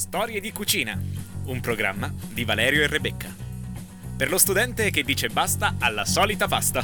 [0.00, 0.98] Storie di cucina,
[1.44, 3.28] un programma di Valerio e Rebecca.
[4.16, 6.82] Per lo studente che dice basta alla solita pasta.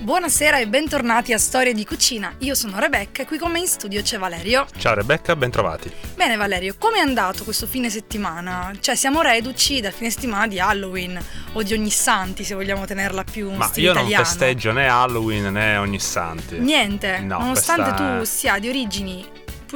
[0.00, 2.34] Buonasera e bentornati a Storie di Cucina.
[2.40, 4.66] Io sono Rebecca e qui con me in studio c'è Valerio.
[4.76, 5.90] Ciao Rebecca, bentrovati.
[6.14, 8.70] Bene Valerio, come è andato questo fine settimana?
[8.78, 11.18] Cioè siamo reduci dal fine settimana di Halloween
[11.54, 14.16] o di Ognissanti se vogliamo tenerla più in Ma stile io italiano.
[14.16, 16.58] non festeggio né Halloween né Ognissanti.
[16.58, 19.24] Niente, No, nonostante questa- tu sia di origini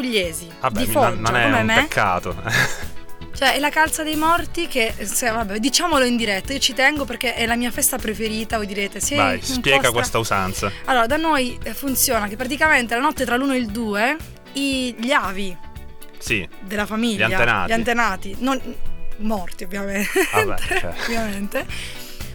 [0.03, 1.75] pugliesi, Vabbè, di Foggia, non, non è come un me.
[1.75, 2.37] peccato.
[3.34, 7.05] Cioè, è la calza dei morti che, se- vabbè, diciamolo in diretta, io ci tengo
[7.05, 10.70] perché è la mia festa preferita, voi direte, sì, Vai, spiega stra- questa usanza.
[10.87, 14.16] Allora, da noi eh, funziona che praticamente la notte tra l'1 e il 2
[14.55, 15.56] i- gli avi
[16.19, 17.73] Sì, della famiglia, Gli antenati.
[17.73, 18.61] antenati, non
[19.19, 20.95] morti ovviamente, Vabbè, cioè.
[21.05, 21.67] ovviamente,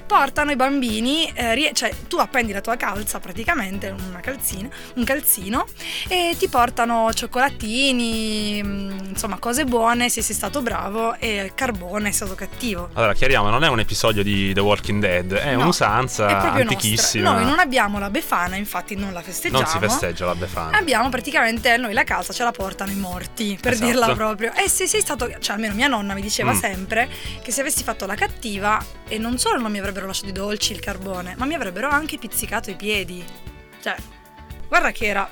[0.05, 5.66] portano i bambini, eh, cioè tu appendi la tua calza praticamente, una calzina, un calzino,
[6.07, 12.18] e ti portano cioccolatini, mm, insomma cose buone se sei stato bravo e carbone se
[12.20, 12.90] sei stato cattivo.
[12.93, 17.24] allora chiariamo, non è un episodio di The Walking Dead, è No, un'usanza È antichissima.
[17.29, 17.41] nostra.
[17.41, 19.62] Noi non abbiamo la befana, infatti non la festeggiamo.
[19.62, 20.77] Non si festeggia la Befana.
[20.77, 23.85] Abbiamo praticamente noi la calza ce la portano i morti, per Esatto.
[23.90, 24.51] dirla proprio.
[24.55, 26.57] E se sei stato, cioè almeno mia nonna mi diceva Mm.
[26.59, 27.09] sempre
[27.41, 30.72] che se avessi fatto la cattiva e non solo non mi avrebbero lasciato i dolci,
[30.74, 33.24] il carbone, ma mi avrebbero anche pizzicato i piedi.
[33.82, 33.96] Cioè,
[34.68, 35.30] guarda che era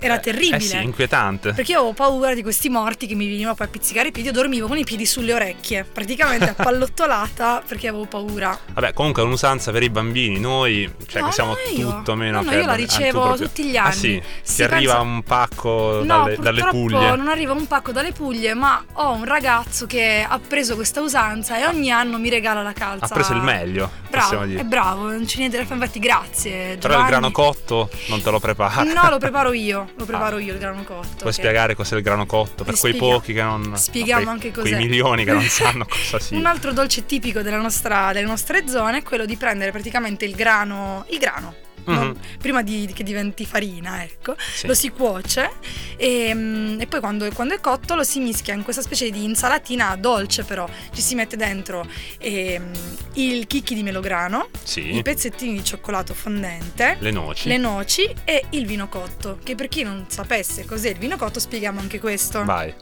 [0.00, 0.56] era Eh, terribile.
[0.56, 1.52] Eh sì, inquietante.
[1.52, 4.28] Perché io avevo paura di questi morti che mi venivano poi a pizzicare i piedi.
[4.28, 8.58] Io dormivo con i piedi sulle orecchie, praticamente appallottolata perché avevo paura.
[8.72, 12.40] Vabbè, comunque è un'usanza per i bambini, noi, cioè No, che siamo no, tutto meno
[12.42, 13.94] No, no, io la ah, ricevo proprio- tutti gli Ah anni.
[13.94, 17.16] sì, Si ti arriva pensa- un pacco No, dalle, dalle purtroppo Puglie.
[17.16, 21.58] non arriva un pacco dalle Puglie, ma ho un ragazzo che ha preso questa usanza
[21.58, 23.04] e ogni anno mi regala la calza.
[23.04, 25.74] Ha preso il meglio, Bravo, è bravo, non c'è niente da fare.
[25.80, 26.52] Infatti, grazie.
[26.52, 27.06] Però il Giovanni.
[27.08, 28.82] grano cotto non te lo prepara.
[28.82, 29.89] No, lo preparo io.
[29.96, 30.40] Lo preparo Ah.
[30.40, 31.08] io il grano cotto.
[31.18, 34.32] Puoi che- spiegare cos'è il grano cotto per quei spiega- pochi che non spieghiamo quei-
[34.34, 34.76] anche quei cos'è.
[34.76, 36.36] milioni che non sanno cosa sia.
[36.38, 40.34] Un altro dolce tipico della nostra- delle nostre zone è quello di prendere praticamente il
[40.34, 41.54] grano, il grano,
[41.84, 42.16] non- Mhm.
[42.38, 44.66] prima di, che diventi farina, ecco, Sì.
[44.66, 45.50] lo si cuoce
[45.96, 49.24] e, mm, e poi quando, quando è cotto lo si mischia in questa specie di
[49.24, 51.86] insalatina dolce però, ci si mette dentro
[52.18, 52.70] ehm,
[53.14, 57.48] il chicchi di melograno, Sì, i pezzettini di cioccolato fondente, le noci.
[57.48, 61.40] le noci e il vino cotto, che per chi non sapesse cos'è il vino cotto
[61.40, 62.44] spieghiamo anche questo.
[62.44, 62.72] Vai,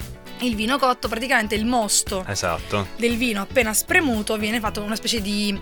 [0.40, 2.86] Il vino cotto praticamente il mosto esatto.
[2.96, 5.58] del vino appena spremuto viene fatto una specie di,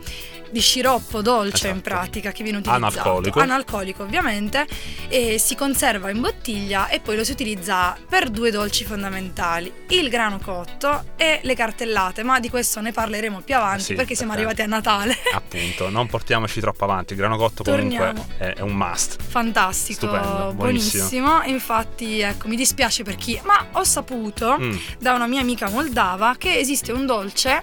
[0.51, 1.75] di sciroppo dolce Esatto.
[1.75, 3.41] in pratica che viene utilizzato Analcolico.
[3.41, 4.67] analcolico ovviamente
[5.09, 10.09] e si conserva in bottiglia e poi lo si utilizza per due dolci fondamentali il
[10.09, 14.33] grano cotto e le cartellate ma di questo ne parleremo più avanti Sì, perché siamo
[14.33, 17.13] perché- arrivati a Natale Appunto, non portiamoci troppo avanti.
[17.13, 19.17] Il grano cotto comunque è, è un must.
[19.23, 21.05] fantastico Stupendo, buonissimo.
[21.07, 25.69] buonissimo infatti ecco mi dispiace per chi ma ho saputo Mm, da una mia amica
[25.69, 27.63] moldava che esiste un dolce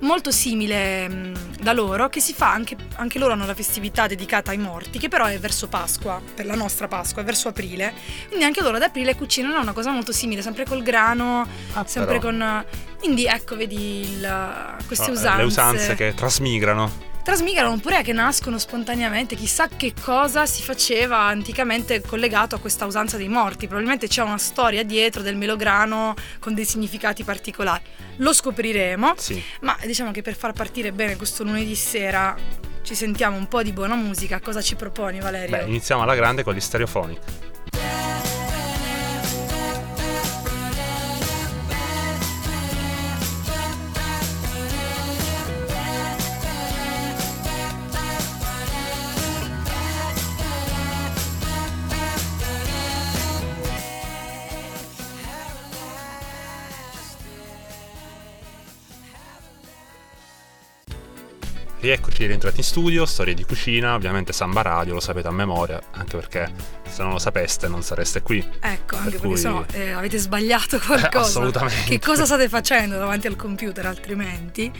[0.00, 4.50] molto simile mh, da loro che si fa anche, anche loro hanno la festività dedicata
[4.52, 7.92] ai morti che però è verso Pasqua per la nostra Pasqua è verso aprile.
[8.28, 12.18] Quindi anche loro ad aprile cucinano una cosa molto simile sempre col grano ah, sempre
[12.18, 12.64] però, con
[12.98, 15.36] quindi ecco vedi il- queste eh, usanze.
[15.38, 17.06] Le usanze che trasmigrano.
[17.28, 19.34] Trasmigrano oppure che nascono spontaneamente.
[19.36, 23.66] Chissà che cosa si faceva anticamente collegato a questa usanza dei morti.
[23.66, 27.82] Probabilmente c'è una storia dietro del melograno con dei significati particolari.
[28.16, 29.42] Lo scopriremo, Sì.
[29.60, 32.34] ma diciamo che per far partire bene questo lunedì sera
[32.80, 34.40] ci sentiamo un po' di buona musica.
[34.40, 35.54] Cosa ci proponi, Valerio?
[35.54, 37.20] Beh, iniziamo alla grande con gli stereofonic.
[61.80, 66.16] Rieccoci rientrati in studio, storie di cucina, ovviamente Samba Radio, lo sapete a memoria, anche
[66.16, 66.50] perché
[66.88, 68.38] se non lo sapeste non sareste qui.
[68.60, 71.20] Ecco, anche Per perché cui- sennò eh, avete sbagliato qualcosa.
[71.20, 71.84] assolutamente.
[71.90, 74.72] Che cosa state facendo davanti al computer altrimenti?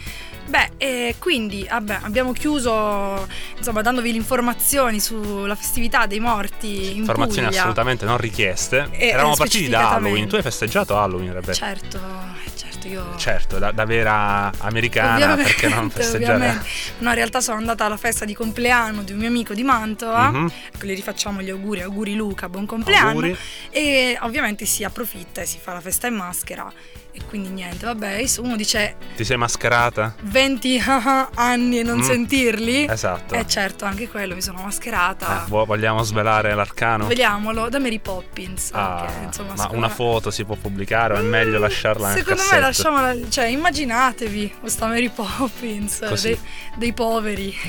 [0.48, 6.96] Beh, e quindi vabbè, abbiamo chiuso insomma dandovi le informazioni sulla festività dei morti in
[6.96, 7.60] Informazioni Puglia.
[7.60, 8.88] assolutamente non richieste.
[8.90, 9.90] E- Eravamo e partiti da.
[9.92, 10.26] Halloween.
[10.26, 11.52] Tu hai festeggiato Halloween, Rebecca?
[11.52, 12.47] Certo, eh,
[12.80, 12.88] certo.
[12.88, 13.16] io...
[13.16, 16.34] Certo, da, da vera americana, perché non festeggiare?
[16.34, 16.68] Ovviamente.
[16.98, 20.30] No, in realtà sono andata alla festa di compleanno di un mio amico di Mantova,
[20.30, 20.52] Mhm.
[20.74, 23.08] ecco, gli rifacciamo gli auguri, auguri Luca, buon compleanno.
[23.08, 23.36] Auguri.
[23.70, 26.70] E ovviamente si approfitta e si fa la festa in maschera.
[27.18, 30.14] E quindi niente, vabbè, uno dice Ti sei mascherata?
[30.22, 30.80] 20
[31.34, 32.02] anni e non Mm.
[32.02, 32.86] sentirli.
[32.88, 33.34] Esatto.
[33.34, 35.42] Eh certo, anche quello, mi sono mascherata.
[35.44, 37.08] Eh, vo- vogliamo svelare l'arcano?
[37.08, 38.70] Vediamolo, da Mary Poppins.
[38.72, 42.18] Ah, che, insomma, ma una me- foto si può pubblicare o è meglio lasciarla nel
[42.18, 42.66] Secondo me cassetto?
[42.92, 46.38] lasciamola, cioè immaginatevi questa Mary Poppins dei,
[46.76, 47.50] dei poveri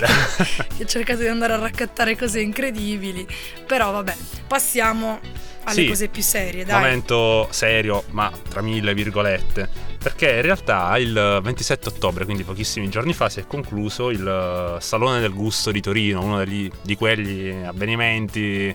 [0.78, 3.26] che ha cercato di andare a raccattare cose incredibili.
[3.66, 4.16] Però vabbè,
[4.48, 5.20] passiamo
[5.64, 6.80] alle Sì, cose più serie, dai.
[6.82, 9.88] Momento serio, ma tra mille virgolette.
[10.02, 14.82] Perché in realtà il 27 ottobre, quindi pochissimi giorni fa, si è concluso il eh,
[14.82, 18.74] Salone del Gusto di Torino, uno degli- di quegli avvenimenti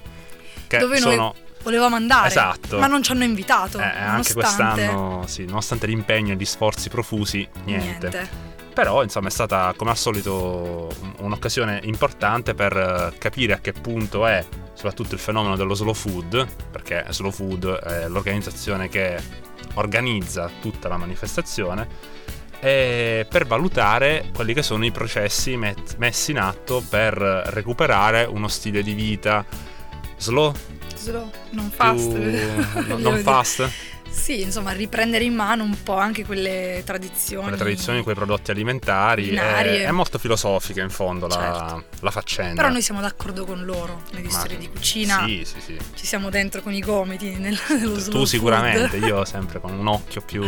[0.67, 1.35] che Dove sono...
[1.63, 2.79] volevamo andare, Esatto.
[2.79, 3.79] ma non ci hanno invitato.
[3.79, 8.09] eh, anche nonostante quest'anno, sì, nonostante l'impegno e gli sforzi profusi, niente.
[8.09, 8.29] niente.
[8.75, 13.73] Però, insomma, è stata come al solito un- un'occasione importante per eh, capire a che
[13.73, 14.45] punto è
[14.75, 19.17] soprattutto il fenomeno dello slow food, perché slow food è l'organizzazione che
[19.75, 21.87] organizza tutta la manifestazione,
[22.61, 28.49] e per valutare quelli che sono i processi met- messi in atto per recuperare uno
[28.49, 29.45] stile di vita
[30.17, 30.53] slow,
[30.97, 32.09] Slow, non più- fast.
[32.09, 33.19] voglio non dire.
[33.19, 33.71] fast,
[34.15, 37.43] Sì, insomma, riprendere in mano un po' anche quelle tradizioni.
[37.43, 39.31] quelle tradizioni, quei prodotti alimentari.
[39.31, 41.85] È, è molto filosofica in fondo la, Certo.
[42.01, 42.55] la faccenda.
[42.63, 45.25] Però noi siamo d'accordo con loro nelle storie di cucina.
[45.27, 45.77] Sì, sì, sì.
[45.95, 49.87] Ci siamo dentro con i gomiti nel, nello Tu- tu sicuramente, io sempre con un
[49.89, 50.43] occhio più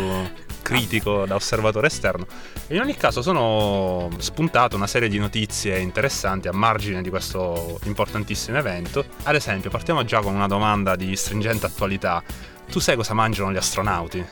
[0.61, 2.25] critico da osservatore esterno.
[2.69, 8.57] In ogni caso sono spuntate una serie di notizie interessanti a margine di questo importantissimo
[8.57, 9.05] evento.
[9.23, 12.23] Ad esempio, partiamo già con una domanda di stringente attualità.
[12.69, 14.25] Tu sai cosa mangiano gli astronauti?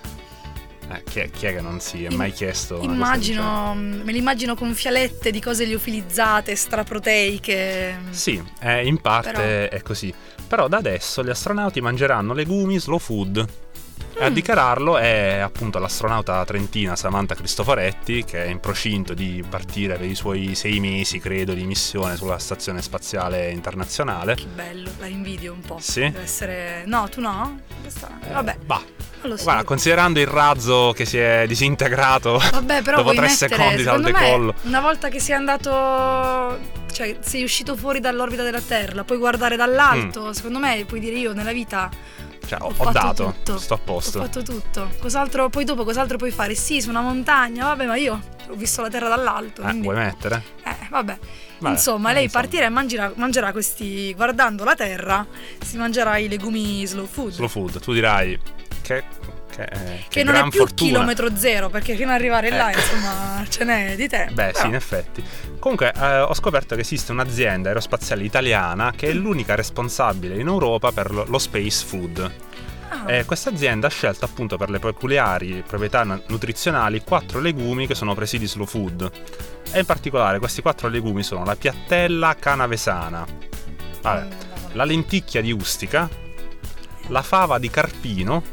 [0.88, 2.80] Eh, chi, è, chi è che non si è mai chiesto?
[2.82, 7.98] Immagino, me li immagino con fialette di cose liofilizzate, straproteiche.
[8.12, 10.14] Sì, eh, in parte Però- è così.
[10.48, 13.65] Però da adesso gli astronauti mangeranno legumi slow food.
[14.18, 14.34] E a Mm.
[14.34, 20.16] dichiararlo è appunto l'astronauta trentina Samantha Cristoforetti, che è in procinto di partire per i
[20.16, 24.36] suoi sei mesi, credo, di missione sulla Stazione Spaziale Internazionale.
[24.36, 25.80] Che bello, la invidio un po'.
[25.82, 26.02] Sì?
[26.02, 26.84] Deve essere.
[26.86, 27.60] No, tu no?
[27.84, 28.82] Eh, Vabbè, bah,
[29.36, 29.44] so.
[29.44, 34.02] guarda, considerando il razzo che si è disintegrato Vabbè, però dopo tre mettere, secondi dal
[34.02, 34.54] decollo.
[34.64, 36.58] una volta che sei andato,
[36.92, 41.16] cioè sei uscito fuori dall'orbita della Terra, la puoi guardare dall'alto, secondo me puoi dire
[41.18, 41.90] io nella vita
[42.46, 43.58] Cioè, ho, ho, ho dato, tutto.
[43.58, 44.22] sto a Ho posto.
[44.22, 44.90] fatto tutto.
[45.00, 46.54] Cos'altro, poi dopo cos'altro puoi fare?
[46.56, 49.96] Sì, su una montagna, vabbè, ma io ho visto la Terra dall'alto, Eh, quindi vuoi
[49.98, 50.44] mettere?
[50.64, 51.18] eh, vabbè.
[51.58, 52.42] Vabbè, insomma, lei insomma.
[52.44, 55.26] partirà e mangerà, mangerà questi guardando la Terra,
[55.64, 57.32] si mangerà i legumi slow food.
[57.32, 58.38] Slow food, tu dirai
[58.82, 59.04] che,
[59.56, 60.90] che, eh, che, che non è più fortuna.
[60.92, 62.74] chilometro zero, perché fino ad arrivare là, Eh.
[62.76, 64.28] insomma, ce n'è di te.
[64.34, 65.24] Beh, sì, Però- in effetti.
[65.60, 69.22] Comunque, eh, ho scoperto che esiste un'azienda aerospaziale italiana che è Mm.
[69.22, 72.32] l'unica responsabile in Europa per lo, lo space food.
[72.90, 77.88] Ah, E questa azienda ha scelto appunto per le peculiari proprietà na- nutrizionali quattro legumi
[77.88, 79.10] che sono presidi slow food.
[79.72, 83.26] E in particolare questi quattro legumi sono la piattella canavesana,
[84.02, 84.30] vabbè, mm,
[84.74, 86.08] la lenticchia di Ustica,
[87.08, 88.44] la fava di Carpino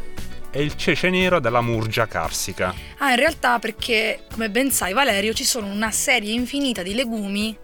[0.52, 2.74] e il cece nero della Murgia carsica.
[2.98, 7.56] Ah, in realtà perché, come ben sai Valerio, ci sono una serie infinita di legumi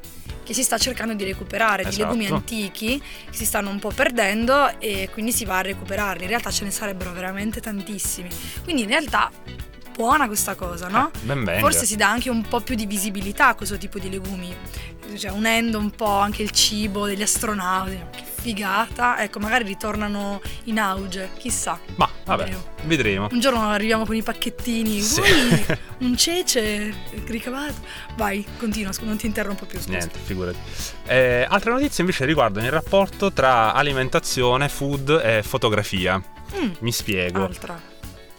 [0.43, 2.14] che si sta cercando di recuperare, di Esatto.
[2.14, 2.99] legumi antichi
[3.29, 6.23] che si stanno un po' perdendo e quindi si va a recuperarli.
[6.23, 8.31] In realtà ce ne sarebbero veramente tantissimi.
[8.64, 9.31] Quindi in realtà
[9.94, 11.11] buona questa cosa, no?
[11.12, 11.61] Eh, ben venga.
[11.61, 14.55] Forse si dà anche un po' più di visibilità a questo tipo di legumi,
[15.19, 17.99] cioè unendo un po' anche il cibo degli astronauti.
[18.40, 19.20] Figata!
[19.20, 21.79] Ecco, magari ritornano in auge, chissà.
[21.96, 22.64] Ma vabbè, Vedremo.
[22.85, 23.29] vedremo.
[23.31, 25.20] Un giorno arriviamo con i pacchettini, Sì.
[25.20, 25.67] Ui,
[25.98, 26.94] un cece
[27.27, 27.74] ricavato.
[28.17, 29.96] Vai, continua, scusa, non ti interrompo più, scusa.
[29.98, 30.58] Niente, figurati.
[31.06, 36.22] Eh, altre notizie invece riguardano il rapporto tra alimentazione, food e fotografia.
[36.56, 37.44] Mm, Mi spiego.
[37.44, 37.88] altra.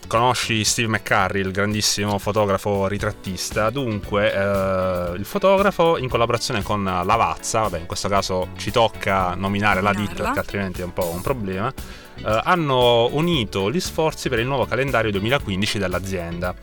[0.10, 3.70] Conosci Steve McCurry, il grandissimo fotografo ritrattista.
[3.70, 9.82] Dunque, eh, il fotografo in collaborazione con Lavazza, vabbè, in questo caso ci tocca nominare
[9.82, 14.40] la ditta perché altrimenti è un po' un problema, eh, hanno unito gli sforzi per
[14.40, 16.56] il nuovo calendario 2015 dell'azienda.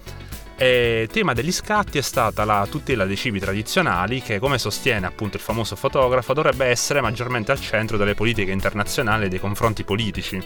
[0.56, 5.36] E tema degli scatti è stata la tutela dei cibi tradizionali che, come sostiene appunto
[5.36, 10.42] il famoso fotografo, dovrebbe essere maggiormente al centro delle politiche internazionali e dei confronti politici.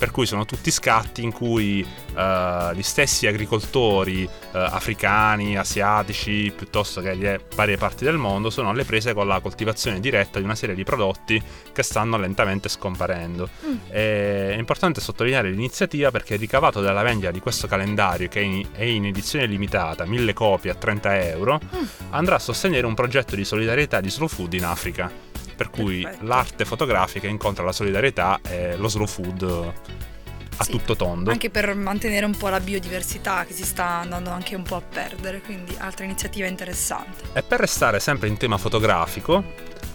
[0.00, 7.02] Per cui sono tutti scatti in cui uh, gli stessi agricoltori uh, africani, asiatici, piuttosto
[7.02, 10.54] che le varie parti del mondo, sono alle prese con la coltivazione diretta di una
[10.54, 11.40] serie di prodotti
[11.70, 13.50] che stanno lentamente scomparendo.
[13.66, 13.76] Mm.
[13.90, 18.66] È importante sottolineare l'iniziativa perché il ricavato dalla vendita di questo calendario, che è in,
[18.72, 21.84] è in edizione limitata, 1000 copie a 30 euro, mm.
[22.08, 25.28] andrà a sostenere un progetto di solidarietà di slow food in Africa
[25.60, 26.24] per cui Perfetto.
[26.24, 29.72] l'arte fotografica incontra la solidarietà e lo slow food
[30.56, 31.30] a sì, tutto tondo.
[31.30, 34.80] Anche per mantenere un po' la biodiversità che si sta andando anche un po' a
[34.80, 37.24] perdere, quindi altra iniziativa interessante.
[37.34, 39.44] E per restare sempre in tema fotografico,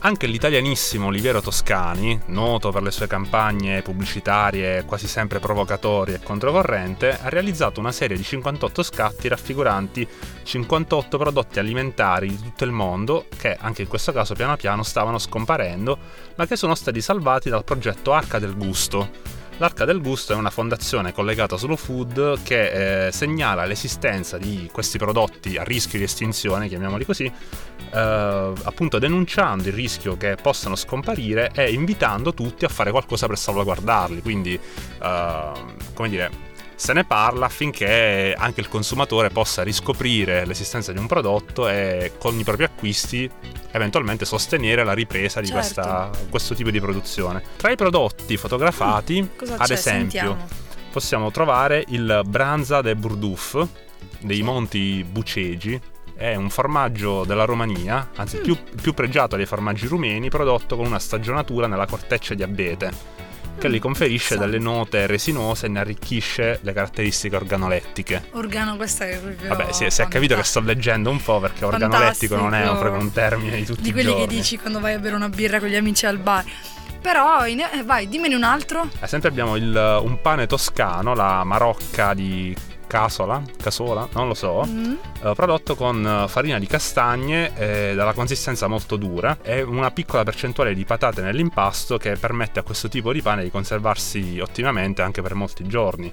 [0.05, 7.19] anche l'italianissimo Oliviero Toscani, noto per le sue campagne pubblicitarie quasi sempre provocatorie e controcorrente,
[7.19, 10.07] ha realizzato una serie di 58 scatti raffiguranti
[10.43, 15.17] 58 prodotti alimentari di tutto il mondo che, anche in questo caso piano piano, stavano
[15.17, 15.97] scomparendo,
[16.35, 20.49] ma che sono stati salvati dal progetto Arca del Gusto L'Arca del Gusto è una
[20.49, 26.03] fondazione collegata a Slow Food che eh, segnala l'esistenza di questi prodotti a rischio di
[26.03, 32.67] estinzione, chiamiamoli così, eh, appunto denunciando il rischio che possano scomparire e invitando tutti a
[32.67, 34.21] fare qualcosa per salvaguardarli.
[34.21, 34.59] Quindi,
[35.01, 35.51] eh,
[35.93, 36.29] come dire,
[36.75, 42.37] se ne parla affinché anche il consumatore possa riscoprire l'esistenza di un prodotto e con
[42.37, 43.29] i propri acquisti
[43.71, 45.61] eventualmente sostenere la ripresa di certo.
[45.61, 47.41] questa, questo tipo di produzione.
[47.57, 50.47] Tra i prodotti fotografati, mm, ad esempio, Sentiamo.
[50.91, 53.67] possiamo trovare il Branza de Burdouf
[54.19, 55.79] dei Monti Bucegi,
[56.15, 58.43] è un formaggio della Romania, anzi mm.
[58.43, 63.15] più, più pregiato dei formaggi rumeni, prodotto con una stagionatura nella corteccia di abete
[63.57, 68.27] che gli conferisce delle note resinose e ne arricchisce le caratteristiche organolettiche.
[68.31, 69.49] Organo, questa è proprio.
[69.49, 72.99] Vabbè, si, si è capito che sto leggendo un po' perché organolettico non è proprio
[72.99, 74.07] un termine di tutti di i giorni.
[74.07, 76.43] Di quelli che dici quando vai a bere una birra con gli amici al bar.
[77.01, 78.81] Però, in, eh, vai, dimmene un altro.
[78.81, 82.55] Ad esempio abbiamo il, un pane toscano, la marocca di
[82.95, 84.93] casola, casola, non lo so, mm.
[85.21, 90.23] eh, prodotto con eh, farina di castagne eh, dalla consistenza molto dura e una piccola
[90.23, 95.21] percentuale di patate nell'impasto che permette a questo tipo di pane di conservarsi ottimamente anche
[95.21, 96.11] per molti giorni.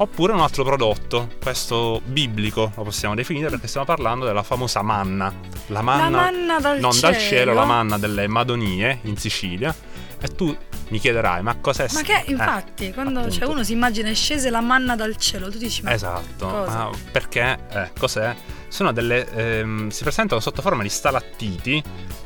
[0.00, 5.32] Oppure un altro prodotto, questo biblico lo possiamo definire perché stiamo parlando della famosa manna.
[5.68, 7.10] La manna, la manna dal non cielo.
[7.10, 9.74] dal cielo, la manna delle Madonie in Sicilia.
[10.20, 10.56] E tu
[10.88, 11.86] mi chiederai, ma cos'è?
[11.92, 15.58] Ma che infatti, eh, quando cioè, uno si immagina scese la manna dal cielo, tu
[15.58, 16.84] dici ma Esatto, cosa?
[16.84, 18.34] Ma perché eh, cos'è?
[18.68, 21.82] Sono delle ehm, si presentano sotto forma di stalattiti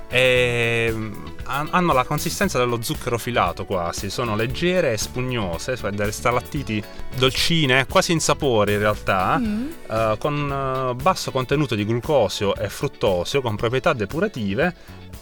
[0.08, 6.12] e ehm, hanno la consistenza dello zucchero filato quasi, sono leggere e spugnose, cioè delle
[6.12, 6.82] stalattiti
[7.16, 9.66] dolcine, quasi insapore in realtà, mm.
[9.88, 14.74] uh, con uh, basso contenuto di glucosio e fruttosio, con proprietà depurative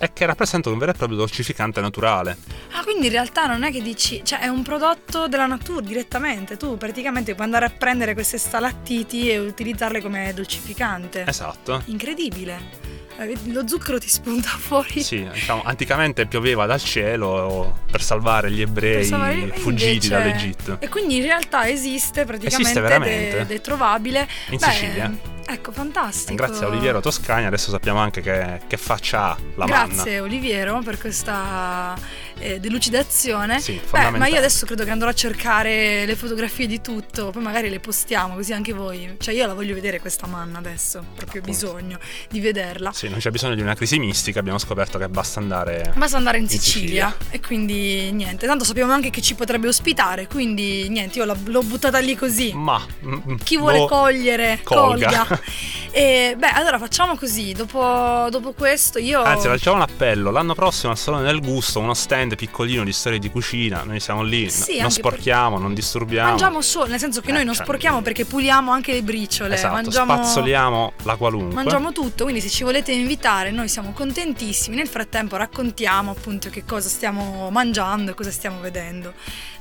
[0.02, 2.38] e che rappresentano un vero e proprio dolcificante naturale.
[2.72, 6.56] Ah, quindi in realtà non è che dici, cioè è un prodotto della natura direttamente,
[6.56, 11.26] tu praticamente puoi andare a prendere queste stalattiti e utilizzarle come dolcificante.
[11.26, 11.82] Esatto.
[11.86, 12.88] Incredibile.
[13.18, 15.02] Eh, lo zucchero ti spunta fuori.
[15.02, 19.52] Sì, diciamo, anticamente pioveva dal cielo per salvare gli ebrei salvare...
[19.56, 20.08] fuggiti invece...
[20.08, 20.76] dall'Egitto.
[20.80, 23.38] E quindi in realtà esiste praticamente esiste veramente.
[23.40, 24.26] ed è trovabile.
[24.48, 25.38] In Beh, Sicilia.
[25.52, 26.44] Ecco, fantastico.
[26.44, 29.94] Grazie a Oliviero Toscani adesso sappiamo anche che, che faccia ha la Grazie manna.
[29.94, 31.96] Grazie Oliviero per questa
[32.40, 33.60] eh, delucidazione.
[33.60, 37.42] Sì, Beh, ma io adesso credo che andrò a cercare le fotografie di tutto, poi
[37.42, 39.16] magari le postiamo così anche voi.
[39.18, 41.50] Cioè io la voglio vedere questa manna adesso, proprio Appunto.
[41.50, 42.92] bisogno di vederla.
[42.92, 46.38] Sì, non c'è bisogno di una crisi mistica, abbiamo scoperto che basta andare Basta andare
[46.38, 47.14] in, in Sicilia.
[47.16, 47.16] Sicilia.
[47.30, 51.98] e quindi niente, tanto sappiamo anche che ci potrebbe ospitare, quindi niente, io l'ho buttata
[51.98, 52.52] lì così.
[52.54, 55.26] Ma mm, chi vuole boh, cogliere, colga.
[55.26, 55.40] colga.
[55.92, 57.52] E beh, allora facciamo così.
[57.52, 59.22] Dopo, dopo, questo io.
[59.22, 60.30] Anzi, facciamo un appello.
[60.30, 63.82] L'anno prossimo al Salone del Gusto, uno stand piccolino di storie di cucina.
[63.82, 66.28] Noi siamo lì, sì, non sporchiamo, non disturbiamo.
[66.28, 67.64] Mangiamo solo, nel senso che eh, noi non cioè...
[67.64, 69.54] sporchiamo perché puliamo anche le briciole.
[69.54, 70.14] Esatto, mangiamo...
[70.14, 71.54] spazzoliamo la qualunque.
[71.54, 74.76] Mangiamo tutto, quindi se ci volete invitare, noi siamo contentissimi.
[74.76, 79.12] Nel frattempo raccontiamo appunto che cosa stiamo mangiando e cosa stiamo vedendo.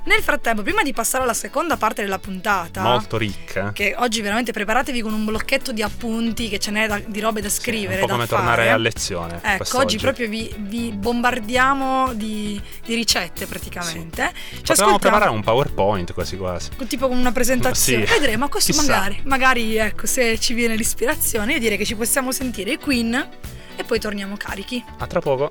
[0.02, 4.54] Nel frattempo, prima di passare alla seconda parte della puntata, molto ricca, che oggi veramente
[4.54, 7.98] preparatevi con un blocchetto di appunti, che ce n'è da, di robe da scrivere.
[7.98, 8.42] Sì, un po' come fare.
[8.42, 9.40] tornare a lezione.
[9.44, 14.32] Ecco, oggi proprio vi, vi bombardiamo di, di, ricette praticamente.
[14.52, 14.62] Sì.
[14.62, 16.70] Possiamo preparare un PowerPoint quasi quasi.
[16.88, 18.06] Tipo con una presentazione.
[18.06, 18.14] Sì.
[18.14, 18.92] Vedremo, questo Chissà.
[18.92, 23.30] magari, magari ecco, se ci viene l'ispirazione, io direi che ci possiamo sentire i Queen
[23.76, 24.84] e poi torniamo carichi.
[24.98, 25.50] A tra poco.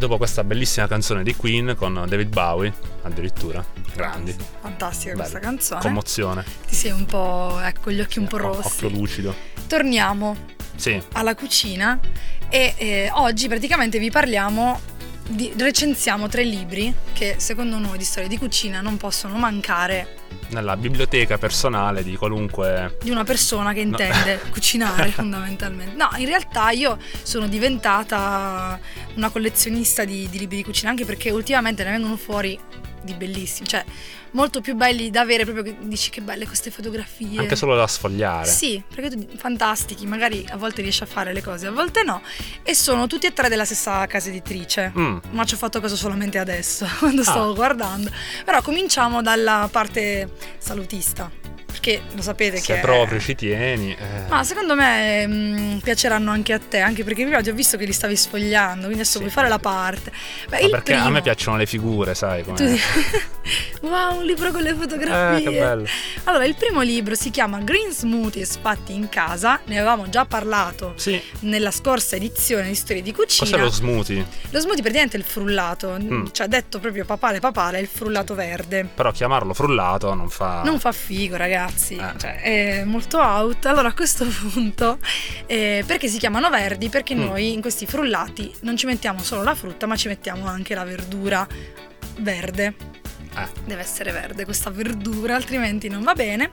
[0.00, 3.64] Dopo questa bellissima canzone di Queen con David Bowie, addirittura,
[3.94, 4.34] grandi.
[4.60, 5.20] Fantastica Bello.
[5.20, 5.80] questa canzone.
[5.80, 6.44] Commozione.
[6.66, 8.84] Ti sei un po', ecco, gli occhi un po' rossi.
[8.84, 9.34] Occhio lucido.
[9.68, 10.36] Torniamo
[10.74, 12.00] Sì, alla cucina
[12.48, 14.80] e eh, oggi praticamente vi parliamo
[15.28, 20.16] di, recensiamo tre libri che secondo noi di storia di cucina non possono mancare
[20.48, 22.96] nella biblioteca personale di qualunque...
[23.02, 25.94] di una persona che intende cucinare fondamentalmente.
[25.96, 28.78] No, in realtà io sono diventata
[29.14, 32.58] una collezionista di, di libri di cucina anche perché ultimamente ne vengono fuori
[33.02, 33.82] di bellissimi, cioè
[34.32, 37.40] molto più belli da avere proprio che dici che belle queste fotografie.
[37.40, 38.46] Anche solo da sfogliare.
[38.46, 42.20] Sì, perché tu fantastichi, magari a volte riesci a fare le cose, a volte no.
[42.62, 44.92] E sono tutti e tre della stessa casa editrice.
[44.96, 47.24] Mm, Ma ci ho fatto caso solamente adesso, quando Ah.
[47.24, 48.10] stavo guardando.
[48.44, 50.19] Però cominciamo dalla parte
[50.58, 51.30] salutista.
[51.70, 52.80] Perché lo sapete se che.
[52.80, 53.92] proprio ci tieni...
[53.92, 57.76] eh, Ma secondo me mm, piaceranno anche a te, anche perché prima ti ho visto
[57.76, 59.18] che li stavi sfogliando, quindi adesso Sì.
[59.20, 60.10] puoi fare la parte.
[60.48, 62.70] Beh, perché a me primo- piacciono le figure, sai Tu come...
[62.70, 62.82] dici-
[63.82, 65.38] wow, un libro con le fotografie.
[65.48, 65.84] Eh, che bello.
[66.24, 70.92] Allora, il primo libro si chiama Green Smoothies fatti in casa, ne avevamo già parlato
[70.96, 73.48] Sì, nella scorsa edizione di Storie di Cucina.
[73.50, 74.26] cos'è lo smoothie?
[74.50, 76.26] Lo smoothie praticamente è il frullato, Mm.
[76.32, 78.88] cioè detto proprio papale papale, è il frullato verde.
[78.94, 80.62] Però chiamarlo frullato non fa...
[80.64, 82.18] Non fa figo, ragazzi, Eh.
[82.18, 83.66] cioè, è molto out.
[83.66, 84.98] Allora, a questo punto,
[85.46, 86.88] eh, perché si chiamano verdi?
[86.88, 87.20] Perché Mm.
[87.24, 90.84] noi in questi frullati non ci mettiamo solo la frutta, ma ci mettiamo anche la
[90.84, 91.46] verdura
[92.18, 92.74] verde.
[93.36, 93.46] Eh.
[93.64, 96.50] Deve essere verde questa verdura, altrimenti non va bene.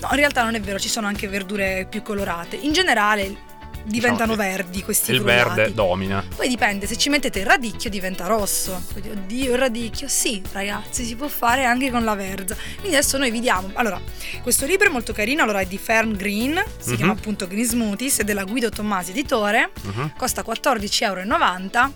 [0.00, 2.56] No, in realtà non è vero, ci sono anche verdure più colorate.
[2.56, 3.50] In generale
[3.84, 5.54] diventano Diciamo verdi questi Il frullati.
[5.56, 6.24] verde domina.
[6.34, 8.82] Poi dipende, se ci mettete il radicchio diventa rosso.
[8.92, 10.08] Quindi, oddio, il radicchio.
[10.08, 12.56] Sì, ragazzi, si può fare anche con la verza.
[12.78, 13.70] Quindi adesso noi vi diamo.
[13.74, 14.00] Allora,
[14.42, 16.96] questo libro è molto carino, allora è di Fern Green, si Mhm.
[16.96, 20.12] chiama appunto Green Smoothies, è della Guido Tommasi editore, Mhm.
[20.16, 21.92] costa 14,90 euro.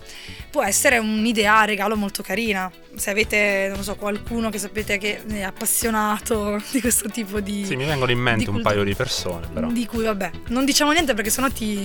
[0.49, 2.71] Può essere un'idea a regalo molto carina.
[2.95, 7.63] Se avete, non so, qualcuno che sapete che è appassionato di questo tipo di.
[7.65, 9.67] Sì, mi vengono in mente un cultura- paio di persone, però.
[9.69, 11.76] Di cui, vabbè, non diciamo niente perché sennò ti,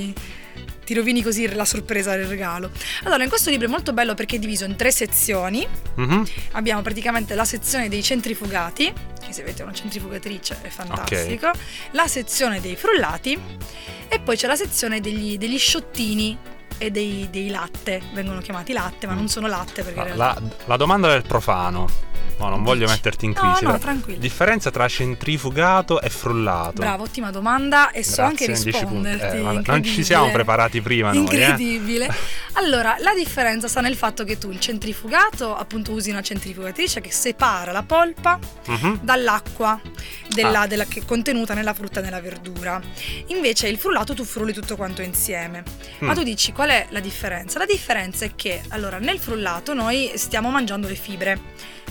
[0.84, 2.70] ti rovini così la sorpresa del regalo.
[3.04, 5.66] Allora, in questo libro è molto bello perché è diviso in tre sezioni.
[5.94, 6.26] Mhm.
[6.52, 8.92] Abbiamo praticamente la sezione dei centrifugati,
[9.24, 11.50] che se avete una centrifugatrice è fantastico,
[11.92, 13.38] la sezione dei frullati
[14.08, 16.36] e poi c'è la sezione degli, degli sciottini
[16.78, 20.24] e dei, dei latte, vengono chiamati latte, ma non sono latte perché La, realtà...
[20.40, 22.10] la- la domanda del profano.
[22.38, 22.92] No, non voglio Dici.
[22.92, 23.64] metterti in No, crisi.
[23.64, 24.18] no, però- tranquillo.
[24.18, 26.72] Differenza tra centrifugato e frullato.
[26.80, 29.08] Bravo, ottima domanda e so anche Grazie, 10 punti.
[29.10, 29.36] risponderti.
[29.36, 30.02] Eh, non ci incredibile.
[30.04, 32.08] siamo preparati prima noi, eh.
[32.54, 37.10] Allora, la differenza sta nel fatto che tu il centrifugato, appunto, usi una centrifugatrice che
[37.10, 39.00] separa la polpa Mhm.
[39.02, 39.80] dall'acqua
[40.28, 40.66] della, Ah.
[40.66, 42.80] della- che è contenuta nella frutta e nella verdura.
[43.28, 45.62] Invece il frullato tu frulli tutto quanto insieme.
[46.00, 46.14] Ma Mm.
[46.14, 47.58] tu dici qual è la differenza?
[47.58, 51.40] La differenza è che allora nel frullato noi stiamo mangiando le fibre.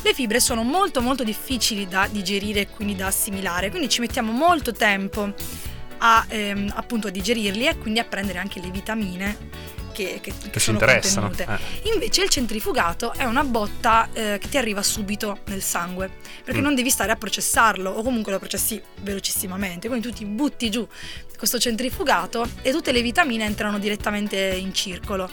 [0.03, 4.31] Le fibre sono molto molto difficili da digerire e quindi da assimilare, quindi ci mettiamo
[4.31, 5.33] molto tempo
[6.03, 9.37] a ehm, appunto a digerirli e quindi a prendere anche le vitamine
[9.91, 11.27] che, che- che sono interessano.
[11.27, 11.59] contenute.
[11.83, 11.89] eh.
[11.93, 16.09] Invece il centrifugato è una botta eh, che ti arriva subito nel sangue,
[16.43, 16.63] perché Mm.
[16.63, 20.87] non devi stare a processarlo o comunque lo processi velocissimamente, quindi tu ti butti giù
[21.37, 25.27] questo centrifugato e tutte le vitamine entrano direttamente in circolo.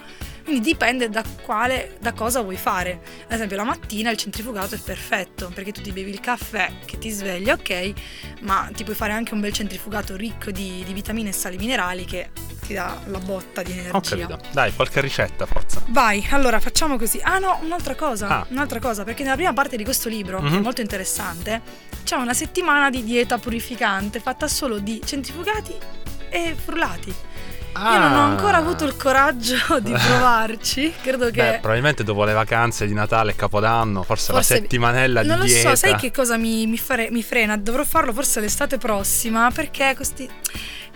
[0.48, 3.00] Quindi dipende da quale, da cosa vuoi fare.
[3.26, 6.96] Ad esempio la mattina il centrifugato è perfetto perché tu ti bevi il caffè che
[6.96, 7.92] ti sveglia, ok,
[8.40, 12.06] ma ti puoi fare anche un bel centrifugato ricco di, di vitamine e sali minerali
[12.06, 12.30] che
[12.66, 13.94] ti dà la botta di energia.
[13.96, 14.38] Ho capito.
[14.52, 15.82] Dai, qualche ricetta, forza.
[15.88, 17.20] Vai, allora facciamo così.
[17.22, 18.46] Ah no, un'altra cosa, Ah.
[18.48, 20.62] un'altra cosa, perché nella prima parte di questo libro, che è Mhm.
[20.62, 21.60] molto interessante,
[22.04, 25.74] c'è una settimana di dieta purificante fatta solo di centrifugati
[26.30, 27.14] e frullati.
[27.80, 31.40] Io non ho ancora avuto il coraggio di provarci, credo che...
[31.40, 31.50] Ah.
[31.52, 35.38] Beh, probabilmente dopo le vacanze di Natale e Capodanno, forse, Forse- la settimanella non di
[35.40, 35.70] lo dieta.
[35.70, 37.56] so, sai che cosa mi, mi fare- mi frena?
[37.56, 40.28] Dovrò farlo forse l'estate prossima perché questi...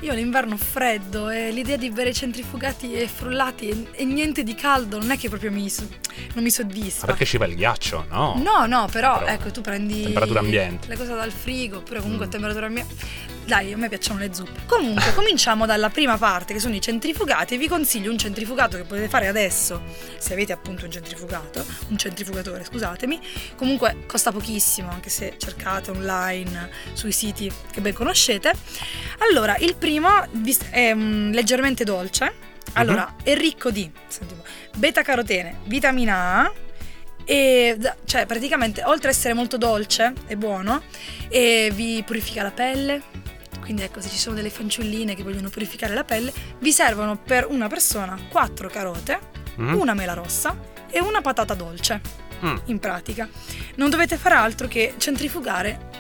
[0.01, 4.99] Io l'inverno freddo e l'idea di bere centrifugati e frullati e, e niente di caldo
[4.99, 5.73] non è che proprio mi,
[6.35, 7.01] non mi soddisfa.
[7.01, 8.07] Ma perché ci va il ghiaccio?
[8.11, 8.41] No.
[8.43, 10.89] No, no, però, Però, ecco, tu prendi temperatura ambiente.
[10.89, 12.29] le cose dal frigo, oppure comunque Mm.
[12.29, 12.95] a temperatura ambiente.
[13.45, 14.61] Dai, a me piacciono le zuppe.
[14.67, 18.85] Comunque, cominciamo dalla prima parte, che sono i centrifugati, e vi consiglio un centrifugato che
[18.85, 19.83] potete fare adesso,
[20.19, 23.21] se avete appunto un centrifugato, un centrifugatore, scusatemi.
[23.57, 28.53] Comunque costa pochissimo, anche se cercate online sui siti che ben conoscete.
[29.29, 30.09] Allora, il primo
[30.71, 32.51] è mm, leggermente dolce.
[32.75, 34.47] Allora, è ricco di senti un po',
[34.79, 36.53] beta-carotene, vitamina A,
[37.25, 40.83] e cioè praticamente oltre ad essere molto dolce e buono
[41.29, 43.03] e vi purifica la pelle
[43.61, 47.47] quindi ecco se ci sono delle fanciulline che vogliono purificare la pelle vi servono per
[47.49, 49.21] una persona quattro carote
[49.55, 49.75] Mhm.
[49.79, 50.59] una mela rossa
[50.91, 52.01] e una patata dolce,
[52.45, 52.57] Mm.
[52.67, 53.29] in pratica.
[53.77, 55.91] Non dovete fare altro che centrifugare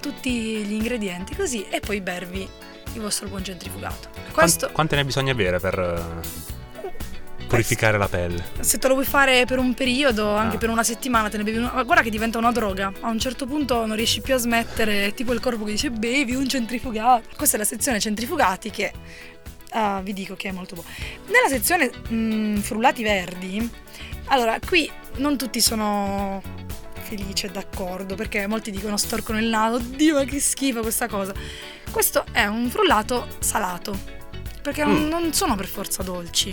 [0.00, 2.48] tutti gli ingredienti così e poi bervi
[2.94, 4.08] il vostro buon centrifugato.
[4.32, 6.88] Questo, quante ne bisogna bere per eh,
[7.46, 8.44] purificare la pelle?
[8.60, 10.58] se te lo vuoi fare per un periodo, anche Ah.
[10.58, 11.82] per una settimana, te ne bevi una...
[11.82, 12.92] Guarda che diventa una droga.
[13.00, 15.90] A un certo punto non riesci più a smettere, è tipo il corpo che dice
[15.90, 17.28] bevi un centrifugato.
[17.36, 18.92] Questa è la sezione centrifugati che
[19.70, 20.90] ah, vi dico che è molto buona.
[21.26, 23.70] Nella sezione mm, frullati verdi,
[24.26, 26.40] allora qui non tutti sono
[27.16, 31.34] felici e d'accordo perché molti dicono storcono il naso, oddio ma che schifo questa cosa.
[31.90, 33.98] Questo è un frullato salato
[34.62, 35.08] perché non, Mm.
[35.08, 36.50] non sono per forza dolci.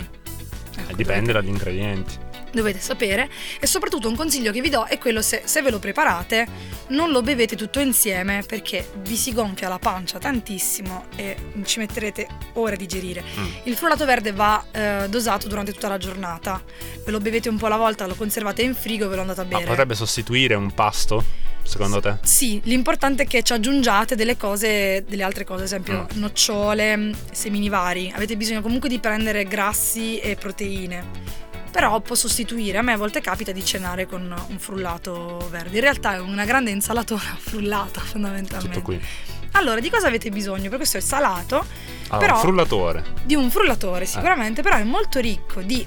[0.76, 2.26] Ecco, Eh, dipende dagli ingredienti.
[2.52, 3.28] Dovete sapere
[3.60, 6.46] e soprattutto un consiglio che vi do è quello se, se ve lo preparate
[6.88, 12.26] non lo bevete tutto insieme perché vi si gonfia la pancia tantissimo e ci metterete
[12.54, 13.22] ore a digerire.
[13.38, 13.46] Mm.
[13.64, 16.62] Il frullato verde va eh, dosato durante tutta la giornata,
[17.04, 19.40] ve lo bevete un po' alla volta, lo conservate in frigo e ve lo andate
[19.40, 19.64] a Ma bere.
[19.66, 21.22] potrebbe sostituire un pasto,
[21.62, 22.16] secondo te?
[22.22, 26.20] Sì, l'importante è che ci aggiungiate delle cose, delle altre cose, ad esempio Mm.
[26.20, 28.10] nocciole, mh, semini vari.
[28.14, 31.46] Avete bisogno comunque di prendere grassi e proteine.
[31.78, 35.76] Però può sostituire, a me a volte capita di cenare con un frullato verde.
[35.76, 38.78] In realtà è una grande insalatona frullata fondamentalmente.
[38.80, 39.00] Tutto qui.
[39.52, 40.68] Allora, di cosa avete bisogno?
[40.70, 41.64] Per questo è salato,
[42.08, 43.04] Allora, Però- frullatore.
[43.22, 43.50] di un Ah.
[43.50, 45.86] frullatore sicuramente, però è molto ricco di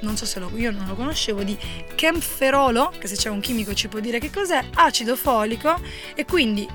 [0.00, 1.56] non so se lo, io non lo conoscevo di
[1.94, 5.74] camferolo, che se c'è un chimico ci può dire che cos'è, acido folico
[6.14, 6.68] e quindi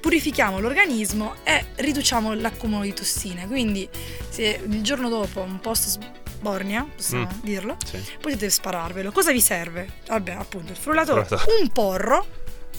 [0.00, 3.46] purifichiamo l'organismo e riduciamo l'accumulo di tossine.
[3.48, 3.88] Quindi
[4.28, 5.98] se il giorno dopo un post
[6.46, 7.38] sbornia, possiamo Mm.
[7.40, 8.02] dirlo, Sì.
[8.20, 9.12] potete spararvelo.
[9.12, 9.86] Cosa vi serve?
[10.08, 11.26] Vabbè, appunto, il frullatore,
[11.60, 12.26] un porro,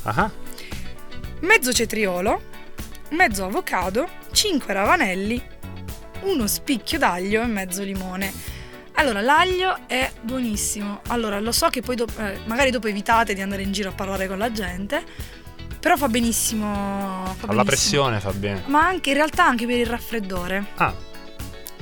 [0.05, 0.29] Ah,
[1.41, 2.41] mezzo cetriolo,
[3.11, 5.41] mezzo avocado, 5 ravanelli,
[6.23, 8.31] uno spicchio d'aglio e mezzo limone.
[8.95, 11.01] Allora, l'aglio è buonissimo.
[11.07, 13.93] Allora, lo so che poi dop- eh, magari dopo evitate di andare in giro a
[13.93, 15.03] parlare con la gente,
[15.79, 17.23] però fa benissimo.
[17.23, 17.63] Fa alla benissimo.
[17.63, 18.63] pressione fa bene.
[18.67, 20.65] Ma anche in realtà anche per il raffreddore.
[20.75, 20.93] Ah,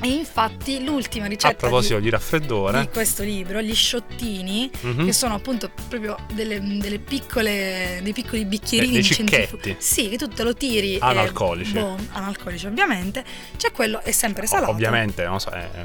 [0.03, 2.79] E infatti l'ultima a ricetta proposito di, di raffreddore.
[2.81, 8.45] di questo libro, gli sciottini, mhm, che sono appunto proprio delle, delle piccole, dei piccoli
[8.45, 9.75] bicchierini di centrifu- cicchetti.
[9.79, 10.95] Sì, che tu te lo tiri.
[10.95, 11.73] e- Analcolici.
[11.73, 13.23] boh, analcolici, ovviamente.
[13.57, 14.71] C'è quello, è sempre salato.
[14.71, 15.83] Ovviamente, non so, è, è-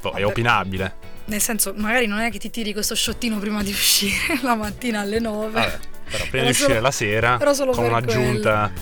[0.00, 0.24] Vabbè.
[0.24, 0.94] opinabile.
[1.26, 5.00] Nel senso, magari non è che ti tiri questo sciottino prima di uscire la mattina
[5.00, 5.50] alle 9.
[5.52, 5.78] Vabbè,
[6.10, 8.72] però prima Era di uscire solo- la sera con un'aggiunta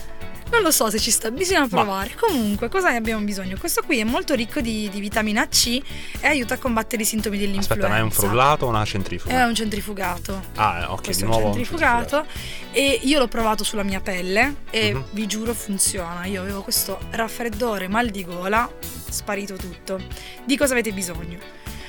[0.51, 2.15] Non lo so se ci sta, bisogna provare.
[2.19, 3.57] Comunque, cosa ne abbiamo bisogno?
[3.59, 5.81] Questo qui è molto ricco di, di vitamina C
[6.21, 7.73] e aiuta a combattere i sintomi dell'influenza.
[7.75, 9.33] Aspetta, ma è un frullato o una centrifuga?
[9.35, 10.43] È un centrifugato.
[10.57, 12.27] Ah, ok, questo di è un nuovo un centrifugato
[12.73, 15.05] e io l'ho provato sulla mia pelle e Mhm.
[15.13, 16.25] vi giuro funziona.
[16.27, 18.69] Io avevo questo raffreddore, mal di gola,
[19.09, 20.01] sparito tutto.
[20.45, 21.39] Di cosa avete bisogno?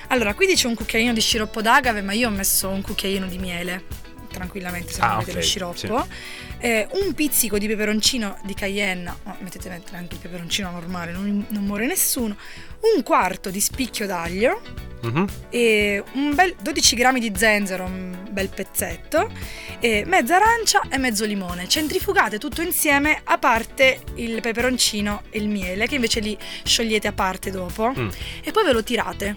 [0.07, 3.37] Allora, qui dice un cucchiaino di sciroppo d'agave, ma io ho messo un cucchiaino di
[3.37, 3.85] miele,
[4.31, 6.07] tranquillamente se non Ah, avete ok, lo sciroppo.
[6.63, 11.63] Eh, un pizzico di peperoncino di cayenne, no, mettete anche il peperoncino normale, non, non
[11.63, 12.35] muore nessuno.
[12.95, 14.61] Un quarto di spicchio d'aglio,
[15.01, 15.25] Mhm.
[15.49, 19.31] e un bel 12 grammi di zenzero, un bel pezzetto,
[19.79, 21.67] e mezza arancia e mezzo limone.
[21.67, 27.13] Centrifugate tutto insieme, a parte il peperoncino e il miele, che invece li sciogliete a
[27.13, 28.09] parte dopo, Mm.
[28.43, 29.35] e poi ve lo tirate.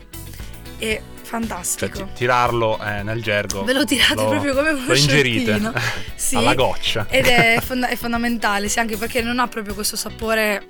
[1.25, 1.99] È Cioè, fantastico.
[2.05, 3.65] ti- tirarlo eh, nel gergo.
[3.65, 5.73] Ve lo tirate lo- proprio come uno Lo ingerite.
[6.15, 6.37] Sì.
[6.37, 7.07] alla goccia.
[7.09, 10.67] Ed è, fonda- è fondamentale, sì, anche perché non ha proprio questo sapore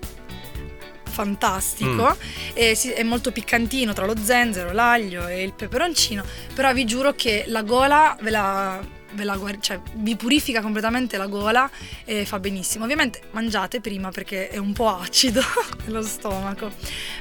[1.11, 2.55] fantastico Mm.
[2.55, 7.13] e si- è molto piccantino tra lo zenzero, l'aglio e il peperoncino, però vi giuro
[7.15, 11.71] che la gola ve la, ve la guar- cioè, vi purifica completamente la gola
[12.05, 12.85] e fa benissimo.
[12.85, 15.41] Ovviamente mangiate prima perché è un po' acido
[15.87, 16.71] nello stomaco.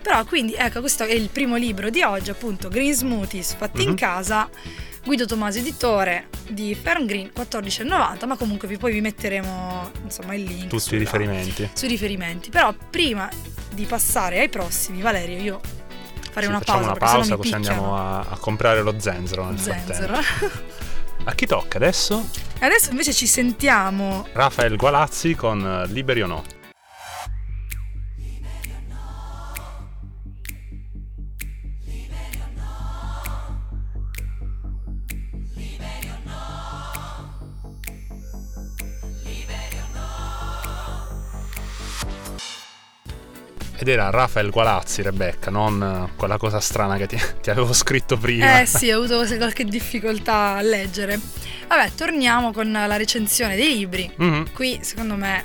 [0.02, 3.90] Però quindi ecco, questo è il primo libro di oggi, appunto Green Smoothies fatti in
[3.90, 3.96] Mhm.
[3.96, 4.50] casa.
[5.06, 10.44] Guido Tomasi editore di Fern Green 14,90 ma comunque vi, poi vi metteremo insomma il
[10.44, 11.70] link Tutti sulla- i riferimenti.
[11.74, 13.30] sui riferimenti però prima
[13.74, 15.60] di passare ai prossimi Valerio io
[16.32, 18.96] farei Sì, una facciamo pausa una perché sennò pausa così andiamo a, a comprare lo
[18.98, 20.72] zenzero nel zenzero frattempo.
[21.26, 22.30] A chi tocca adesso?
[22.60, 26.44] adesso invece ci sentiamo Rafael Gualazzi con eh, Liberi o no?
[43.84, 48.16] Ed era Rafael Gualazzi, Rebecca, non eh, quella cosa strana che ti, ti avevo scritto
[48.18, 48.62] prima.
[48.62, 51.20] eh sì ho avuto qualche difficoltà a leggere
[51.68, 54.54] vabbè torniamo con la recensione dei libri Mhm.
[54.54, 55.44] qui secondo me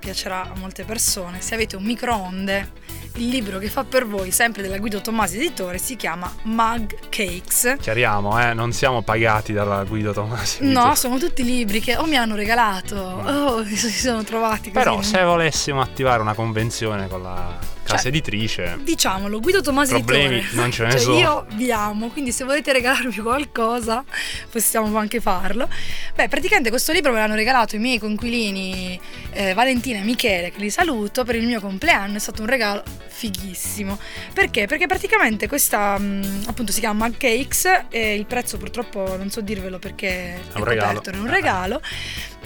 [0.00, 2.72] piacerà a molte persone se avete un microonde
[3.18, 7.76] il libro che fa per voi, sempre della Guido Tomasi editore, si chiama Mug Cakes.
[7.80, 10.58] Chiariamo, eh, non siamo pagati dalla Guido Tomasi.
[10.70, 14.84] No, sono tutti libri che o mi hanno regalato o si sono trovati così.
[14.84, 18.78] Però se volessimo attivare una convenzione con la casa cioè, editrice.
[18.82, 20.60] Diciamolo, Guido Tomasi Problemi editore.
[20.60, 21.18] non ce ne cioè, sono.
[21.18, 24.04] Io vi amo, quindi se volete regalarmi qualcosa
[24.50, 25.68] possiamo anche farlo.
[26.14, 28.98] Beh, praticamente questo libro me l'hanno regalato i miei conquilini
[29.32, 32.82] eh, Valentina e Michele, che li saluto per il mio compleanno, è stato un regalo
[33.08, 33.98] fighissimo.
[34.32, 34.66] Perché?
[34.66, 39.78] Perché praticamente questa mh, appunto si chiama Cakes e il prezzo purtroppo non so dirvelo
[39.78, 41.02] perché è, un regalo.
[41.02, 41.80] è un regalo.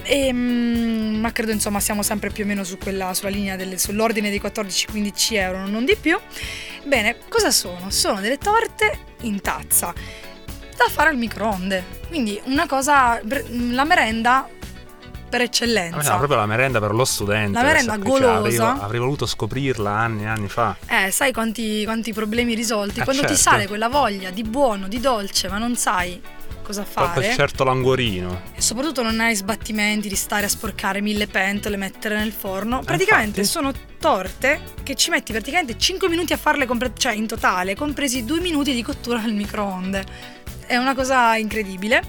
[0.02, 3.78] E, mh, ma credo insomma siamo sempre più o meno su quella, sulla linea delle,
[3.78, 6.18] sull'ordine dei 14-15 euro, non di più.
[6.84, 7.90] Bene, cosa sono?
[7.90, 9.92] Sono delle torte in tazza
[10.76, 11.98] da fare al microonde.
[12.08, 14.48] Quindi una cosa, la merenda
[15.30, 16.10] per eccellenza.
[16.10, 17.52] No, proprio la merenda per lo studente.
[17.52, 18.70] La merenda golosa.
[18.70, 20.76] Avrei, avrei, voluto scoprirla anni e anni fa.
[20.86, 23.00] Eh, sai quanti, quanti problemi risolti?
[23.00, 23.36] Eh, Quando certo.
[23.36, 26.20] ti sale quella voglia di buono, di dolce, ma non sai
[26.70, 27.12] cosa fare.
[27.12, 28.42] Proprio certo languorino.
[28.54, 32.80] E soprattutto non hai sbattimenti di stare a sporcare mille pentole, mettere nel forno.
[32.80, 33.44] Praticamente infatti.
[33.44, 38.24] sono torte che ci metti praticamente 5 minuti a farle, compre- cioè in totale, compresi
[38.24, 40.38] 2 minuti di cottura al microonde.
[40.70, 42.00] È una cosa incredibile.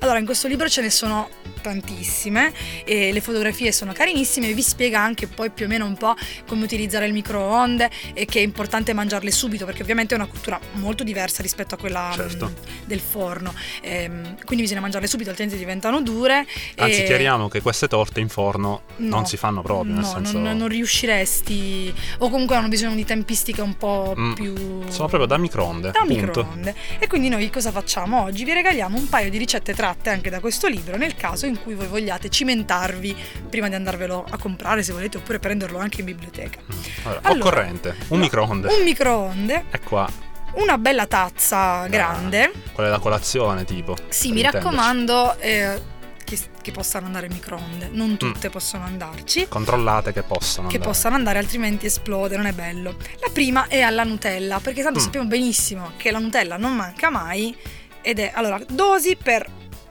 [0.00, 1.28] Allora, in questo libro ce ne sono
[1.62, 2.52] tantissime
[2.84, 6.16] e le fotografie sono carinissime e vi spiega anche poi più o meno un po'
[6.46, 10.58] come utilizzare il microonde e che è importante mangiarle subito perché ovviamente è una cottura
[10.72, 12.46] molto diversa rispetto a quella Certo.
[12.46, 13.54] mh, del forno.
[13.82, 16.44] Ehm, quindi bisogna mangiarle subito altrimenti diventano dure.
[16.76, 19.14] Anzi, e- chiariamo che queste torte in forno No.
[19.14, 19.92] non si fanno proprio.
[19.94, 24.32] No, nel senso, non, non riusciresti o comunque hanno bisogno di tempistiche un po' Mm,
[24.32, 24.54] più
[24.88, 25.92] Sono proprio da microonde.
[25.92, 26.74] da microonde.
[26.98, 28.44] E quindi noi cosa facciamo oggi?
[28.44, 31.74] Vi regaliamo un paio di ricette tratte anche da questo libro nel caso in cui
[31.74, 33.16] voi vogliate cimentarvi
[33.48, 36.60] prima di andarvelo a comprare se volete oppure prenderlo anche in biblioteca.
[36.62, 36.78] Mm.
[37.04, 38.68] Allora, Allora, occorrente, un microonde.
[38.74, 40.08] Un microonde, È qua,
[40.54, 42.50] una bella tazza grande.
[42.72, 43.96] quella da colazione tipo.
[44.08, 45.80] Sì, mi raccomando eh,
[46.24, 47.88] che, che possano andare in microonde.
[47.88, 47.94] Mm.
[47.96, 49.46] Non tutte possono andarci.
[49.48, 50.92] Controllate che possano che andare.
[50.92, 52.96] possano andare altrimenti esplode, non è bello.
[53.20, 55.02] La prima è alla Nutella, perché tanto Mm.
[55.02, 57.56] sappiamo benissimo che la Nutella non manca mai
[58.02, 59.46] ed è allora dosi per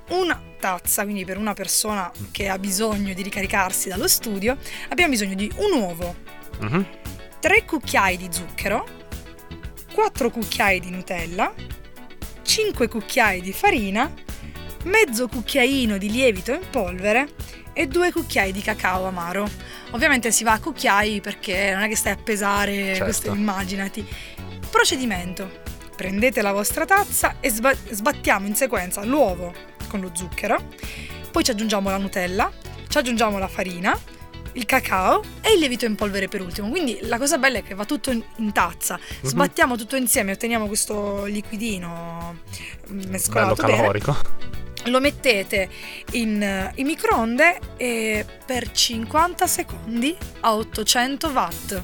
[0.10, 4.58] una tazza, quindi per una persona che ha bisogno di ricaricarsi dallo studio,
[4.90, 6.16] abbiamo bisogno di un uovo,
[6.60, 6.86] Mhm.
[7.40, 8.86] 3 cucchiai di zucchero,
[9.94, 11.54] 4 cucchiai di Nutella,
[12.42, 14.12] 5 cucchiai di farina,
[14.86, 17.30] mezzo cucchiaino di lievito in polvere
[17.74, 19.48] e 2 cucchiai di cacao amaro.
[19.92, 23.04] Ovviamente si va a cucchiai perché non è che stai a pesare, Certo.
[23.04, 24.06] questo immaginati.
[24.70, 25.66] Procedimento.
[25.98, 29.52] Prendete la vostra tazza e sba- sbattiamo in sequenza l'uovo
[29.88, 30.64] con lo zucchero,
[31.32, 32.52] poi ci aggiungiamo la Nutella,
[32.88, 34.00] ci aggiungiamo la farina,
[34.54, 36.70] il cacao e il lievito in polvere per ultimo.
[36.70, 39.28] Quindi la cosa bella è che va tutto in, tazza, Mhm.
[39.28, 42.42] sbattiamo tutto insieme otteniamo questo liquidino
[42.92, 43.78] mm, Bello mescolato bene.
[43.78, 44.16] calorico.
[44.86, 45.68] Lo mettete
[46.12, 51.84] in, eh, in microonde e per 50 secondi a 800 watt.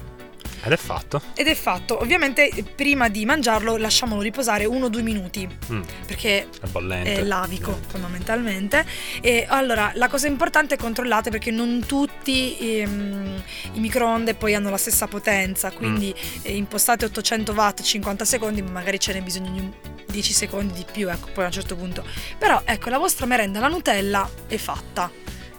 [0.64, 1.20] Ed è fatto.
[1.34, 2.00] Ed è fatto.
[2.00, 7.14] Ovviamente prima di mangiarlo lasciamolo riposare 1-2 minuti Mm, perché è bollente.
[7.16, 7.88] è lavico Niente.
[7.90, 8.86] fondamentalmente
[9.20, 13.42] e allora la cosa importante è controllate perché non tutti ehm,
[13.74, 18.70] i microonde poi hanno la stessa potenza quindi eh, impostate 800 watt 50 secondi ma
[18.70, 19.72] magari ce n'è bisogno di un
[20.06, 22.04] 10 secondi di più ecco poi a un certo punto
[22.38, 25.10] però ecco la vostra merenda la Nutella è fatta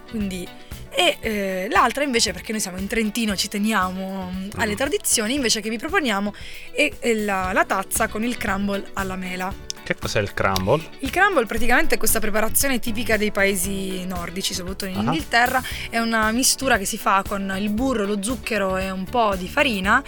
[0.10, 0.48] quindi
[0.95, 5.60] e eh, l'altra invece perché noi siamo in Trentino ci teniamo mm, alle tradizioni invece
[5.60, 6.34] che vi proponiamo
[6.71, 9.53] è, è la, la tazza con il crumble alla mela
[9.86, 10.84] Che cos'è il crumble?
[11.02, 15.02] il crumble praticamente è questa preparazione tipica dei paesi nordici, soprattutto in Ah.
[15.02, 19.36] Inghilterra, è una mistura che si fa con il burro, lo zucchero e un po'
[19.36, 20.02] di farina.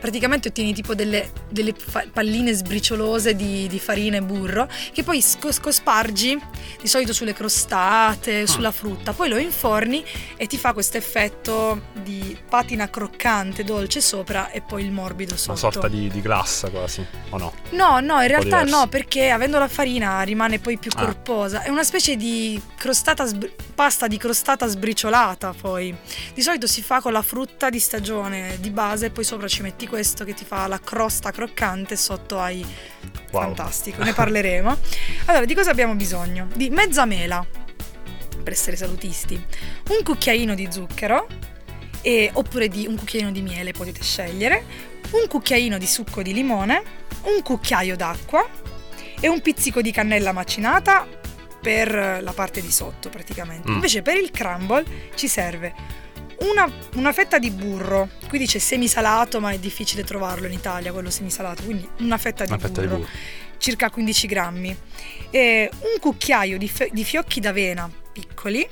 [0.00, 5.22] Praticamente ottieni tipo delle, delle fa- palline sbriciolose di, di farina e burro che poi
[5.60, 6.36] cospargi
[6.80, 10.04] di solito sulle crostate, sulla frutta, poi lo inforni
[10.36, 15.50] e ti fa questo effetto di patina croccante, dolce sopra e poi il morbido sotto.
[15.52, 17.52] Una sorta di, di glassa quasi, o no?
[17.70, 21.04] No, no, in realtà no, perché avendo la farina rimane poi più Ah.
[21.04, 21.62] corposa.
[21.62, 25.94] È una specie di crostata sbr- pasta di crostata sbriciolata poi.
[26.32, 29.62] Di solito si fa con la frutta di stagione di base e poi sopra ci
[29.62, 32.64] metti questo che ti fa la crosta croccante sotto hai
[33.32, 33.42] Wow.
[33.42, 34.02] fantastico.
[34.02, 34.76] Ne parleremo.
[35.26, 36.48] Allora, di cosa abbiamo bisogno?
[36.54, 37.44] Di mezza mela
[38.42, 39.34] per essere salutisti,
[39.90, 41.26] un cucchiaino di zucchero
[42.00, 44.64] e- oppure di un cucchiaino di miele potete scegliere,
[45.10, 46.82] un cucchiaino di succo di limone,
[47.24, 48.48] un cucchiaio d'acqua
[49.20, 51.06] e un pizzico di cannella macinata
[51.60, 53.70] per la parte di sotto praticamente.
[53.70, 53.74] Mm.
[53.74, 55.74] Invece per il crumble ci serve
[56.40, 61.10] una, una fetta di burro, qui dice semisalato ma è difficile trovarlo in Italia quello
[61.10, 63.10] semisalato, quindi una fetta di Una fetta di burro, burro.
[63.58, 64.76] circa 15 grammi,
[65.28, 68.66] e un cucchiaio di, fe- di fiocchi d'avena piccoli,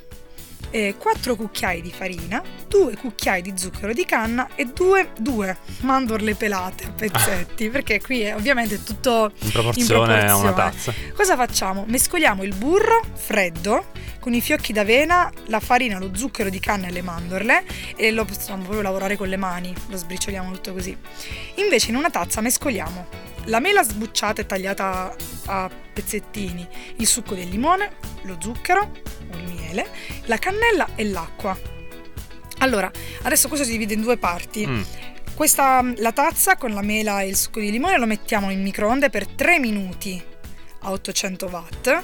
[0.69, 6.85] e 4 cucchiai di farina, 2 cucchiai di zucchero di canna e 2, mandorle pelate
[6.85, 10.93] a pezzetti, perché qui è ovviamente tutto In proporzione, a una tazza.
[11.13, 11.85] Cosa facciamo?
[11.87, 13.85] Mescoliamo il burro freddo
[14.19, 17.63] con i fiocchi d'avena, la farina, lo zucchero di canna e le mandorle
[17.95, 20.95] e lo possiamo proprio lavorare con le mani, lo sbricioliamo tutto così.
[21.55, 23.07] Invece in una tazza mescoliamo
[23.45, 27.91] la mela sbucciata e tagliata a pezzettini, il succo del limone,
[28.23, 28.91] lo zucchero
[29.31, 29.89] o il miele,
[30.25, 31.57] la cannella e l'acqua.
[32.59, 32.91] Allora,
[33.23, 34.67] adesso questo si divide in due parti.
[34.67, 34.81] Mm.
[35.33, 39.09] Questa, la tazza con la mela e il succo di limone lo mettiamo in microonde
[39.09, 40.21] per 3 minuti
[40.81, 42.03] a 800 watt.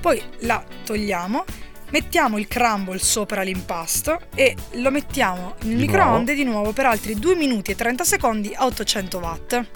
[0.00, 1.44] Poi la togliamo,
[1.90, 7.14] mettiamo il crumble sopra l'impasto e lo mettiamo in Di microonde di nuovo per altri
[7.14, 9.66] 2 minuti e 30 secondi a 800 watt.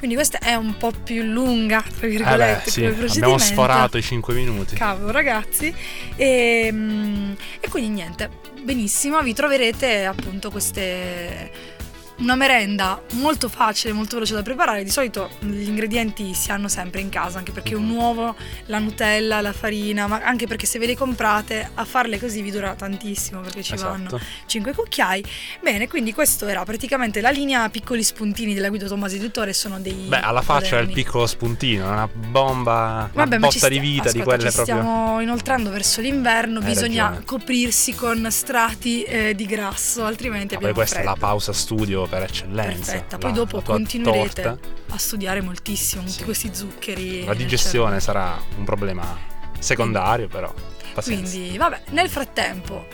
[0.00, 4.02] Quindi questa è un po' più lunga, tra Eh virgolette, beh, sì, abbiamo sforato i
[4.02, 4.74] 5 minuti.
[4.74, 5.72] Cavolo ragazzi
[6.16, 8.30] e, mm, e quindi niente
[8.62, 11.78] benissimo vi troverete appunto queste
[12.20, 14.84] una merenda molto facile, molto veloce da preparare.
[14.84, 18.34] Di solito gli ingredienti si hanno sempre in casa, anche perché un uovo,
[18.66, 22.50] la Nutella, la farina, ma anche perché se ve le comprate a farle così vi
[22.50, 24.22] dura tantissimo perché ci vanno Esatto.
[24.46, 25.24] 5 cucchiai.
[25.62, 29.92] Bene, quindi questo era praticamente la linea piccoli spuntini della guida Tomasi Editore, sono dei
[30.08, 34.08] Beh, alla faccia è il piccolo spuntino, una bomba, Vabbè, una botta di vita di
[34.20, 34.76] aspetta, quelle ci proprio.
[34.76, 37.24] stiamo inoltrando verso l'inverno, Hai bisogna ragione.
[37.24, 41.14] coprirsi con strati eh, di grasso, altrimenti Ah, Poi abbiamo questa è freddo.
[41.14, 42.92] la pausa studio per eccellenza.
[42.92, 44.68] Perfetta, La- poi dopo la continuerete torta.
[44.88, 46.24] a studiare moltissimo tutti Sì.
[46.24, 47.24] questi zuccheri.
[47.24, 49.16] La digestione sarà un problema
[49.58, 50.52] secondario, però.
[50.92, 51.36] Pazienza.
[51.36, 52.84] Quindi, vabbè, nel frattempo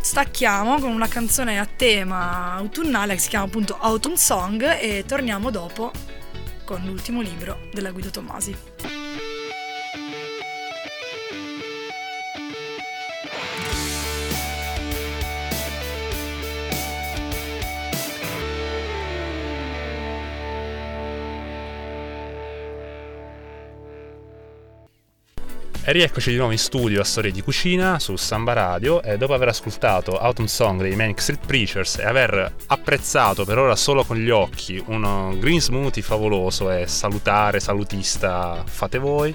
[0.00, 5.50] stacchiamo con una canzone a tema autunnale che si chiama appunto Autumn Song e torniamo
[5.50, 5.90] dopo
[6.64, 8.54] con l'ultimo libro della Guido Tommasi.
[25.88, 29.32] E rieccoci di nuovo in studio a Storie di Cucina su Samba Radio e dopo
[29.32, 34.18] aver ascoltato Autumn Song dei Manic Street Preachers e aver apprezzato per ora solo con
[34.18, 39.34] gli occhi uno green smoothie favoloso e salutare, salutista fate voi,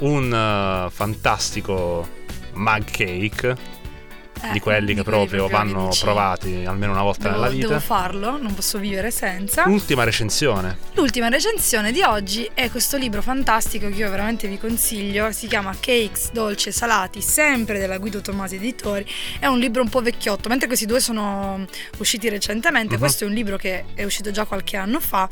[0.00, 2.06] un eh, fantastico
[2.52, 3.56] mug cake
[4.42, 7.80] Eh, di quelli che quelli proprio vanno provati almeno una volta Devo, nella devo vita.
[7.80, 9.64] farlo, non posso vivere senza.
[9.66, 10.78] Ultima recensione.
[10.94, 15.74] L'ultima recensione di oggi è questo libro fantastico che io veramente vi consiglio, si chiama
[15.78, 19.04] Cakes, Dolci e Salati, sempre della Guido Tomasi Editori,
[19.40, 21.64] è un libro un po' vecchiotto, mentre questi due sono
[21.98, 23.00] usciti recentemente, Mhm.
[23.00, 25.28] questo è un libro che è uscito già qualche anno fa,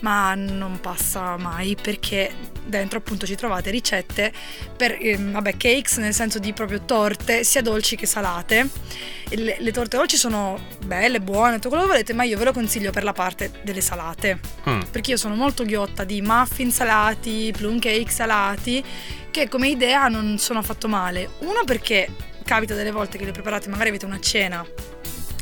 [0.00, 2.32] ma non passa mai perché
[2.66, 4.32] dentro appunto ci trovate ricette
[4.76, 8.42] per, ehm, vabbè, cakes nel senso di proprio torte, sia dolci che salate.
[8.52, 12.44] E Le, le torte dolci sono belle, buone, tutto quello che volete, ma io ve
[12.44, 14.38] lo consiglio per la parte delle salate.
[14.68, 18.84] Mm, perché io sono molto ghiotta di muffin salati, plum cake salati,
[19.30, 21.30] che come idea non sono affatto male.
[21.38, 22.08] Uno perché
[22.44, 24.64] capita delle volte che le preparate, magari avete una cena,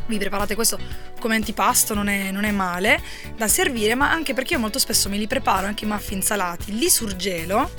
[0.06, 0.78] vi preparate questo
[1.20, 3.00] come antipasto, non è, non è male
[3.36, 6.76] da servire, ma anche perché io molto spesso me li preparo anche i muffin salati,
[6.76, 7.70] li surgelo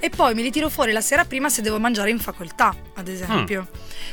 [0.00, 3.08] e poi me li tiro fuori la sera prima se devo mangiare in facoltà, ad
[3.08, 3.68] esempio.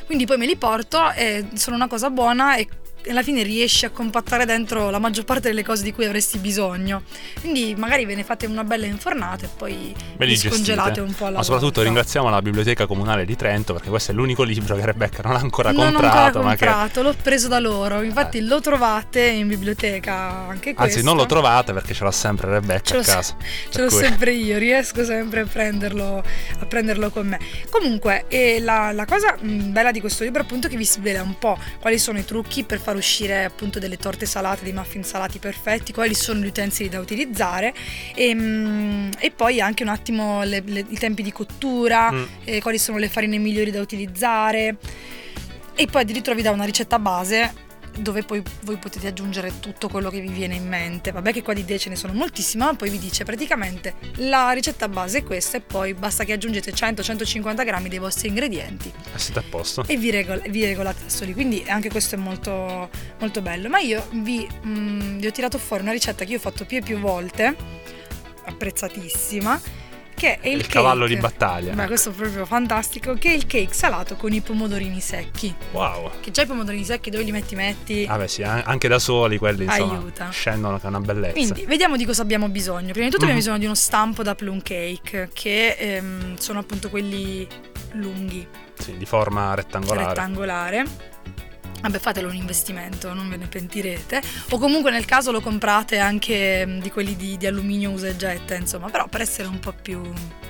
[0.05, 2.67] Quindi poi me li porto e sono una cosa buona e
[3.09, 7.03] alla fine riesci a compattare dentro la maggior parte delle cose di cui avresti bisogno.
[7.39, 11.37] Quindi magari ve ne fate una bella infornata e poi li scongelate un po' alla
[11.37, 11.83] Ma soprattutto volta.
[11.89, 15.39] ringraziamo la Biblioteca Comunale di Trento perché questo è l'unico libro che Rebecca non ha
[15.39, 18.01] ancora non comprato, ancora ma che comprato, l'ho preso da loro.
[18.01, 18.41] Infatti Eh.
[18.41, 20.13] lo trovate in biblioteca
[20.47, 20.97] anche questo.
[20.97, 23.35] Anzi, non lo trovate perché ce l'ha sempre Rebecca Ce a casa.
[23.39, 26.23] ce Per l'ho cui- sempre io, riesco sempre a prenderlo,
[26.59, 27.39] a prenderlo con me.
[27.69, 28.25] Comunque,
[28.61, 31.57] la, la cosa mh, bella di questo libro è appunto che vi svela un po'
[31.79, 35.93] quali sono i trucchi per far uscire appunto delle torte salate, dei muffin salati perfetti,
[35.93, 37.73] quali sono gli utensili da utilizzare
[38.15, 42.23] e, mh, e poi anche un attimo le- le- i tempi di cottura, Mm.
[42.45, 44.77] e quali sono le farine migliori da utilizzare
[45.75, 47.53] e poi addirittura vi dà una ricetta base
[47.97, 51.11] dove poi voi potete aggiungere tutto quello che vi viene in mente.
[51.11, 54.51] Vabbè che qua di idee ce ne sono moltissime, ma poi vi dice praticamente la
[54.51, 59.17] ricetta base è questa e poi basta che aggiungete 100-150 grammi dei vostri ingredienti Eh,
[59.19, 59.83] siete a posto.
[59.87, 61.33] e vi, regol- vi regolate da soli.
[61.33, 63.69] Quindi anche questo è molto, molto bello.
[63.69, 66.77] Ma io vi, mm, vi ho tirato fuori una ricetta che io ho fatto più
[66.77, 67.55] e più volte,
[68.45, 69.59] apprezzatissima,
[70.25, 70.73] che è il, Il cake.
[70.73, 71.73] cavallo di battaglia.
[71.73, 75.53] Beh, questo è proprio fantastico, che è il cake salato con i pomodorini secchi.
[75.71, 76.11] Wow.
[76.19, 78.05] Che già i pomodorini secchi dove li metti metti.
[78.05, 80.29] Vabbè sì, an- anche da soli quelli insomma Aiuta.
[80.29, 81.33] scendono che è una bellezza.
[81.33, 82.91] Quindi vediamo di cosa abbiamo bisogno.
[82.91, 83.31] Prima di tutto Mhm.
[83.31, 87.47] abbiamo bisogno di uno stampo da plum cake, che ehm, sono appunto quelli
[87.93, 88.45] lunghi,
[88.77, 90.07] Sì, di forma rettangolare.
[90.07, 90.85] rettangolare.
[91.85, 94.19] Vabbè, fatelo un investimento, non ve ne pentirete.
[94.49, 98.15] O comunque nel caso lo comprate anche mm, di quelli di, di alluminio usa e
[98.15, 100.01] getta, insomma, però per essere un po' più...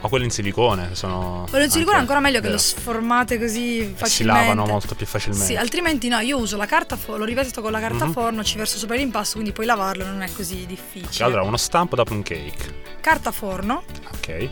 [0.01, 2.53] o quelli in silicone che sono Quello in silicone è ancora meglio che vero.
[2.53, 4.07] lo sformate così facilmente.
[4.09, 5.45] si lavano molto più facilmente.
[5.45, 8.11] Sì, altrimenti no, io uso la carta forno, lo rivesto con la carta Mhm.
[8.13, 11.25] forno, ci verso sopra l'impasto, quindi puoi lavarlo, non è così difficile.
[11.25, 12.83] Allora, uno stampo da plum cake.
[13.01, 13.83] Carta forno
[14.13, 14.49] Ok.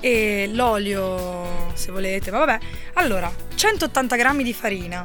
[0.00, 2.58] e l'olio, se volete, ma vabbè.
[2.94, 5.04] Allora, 180 grammi di farina,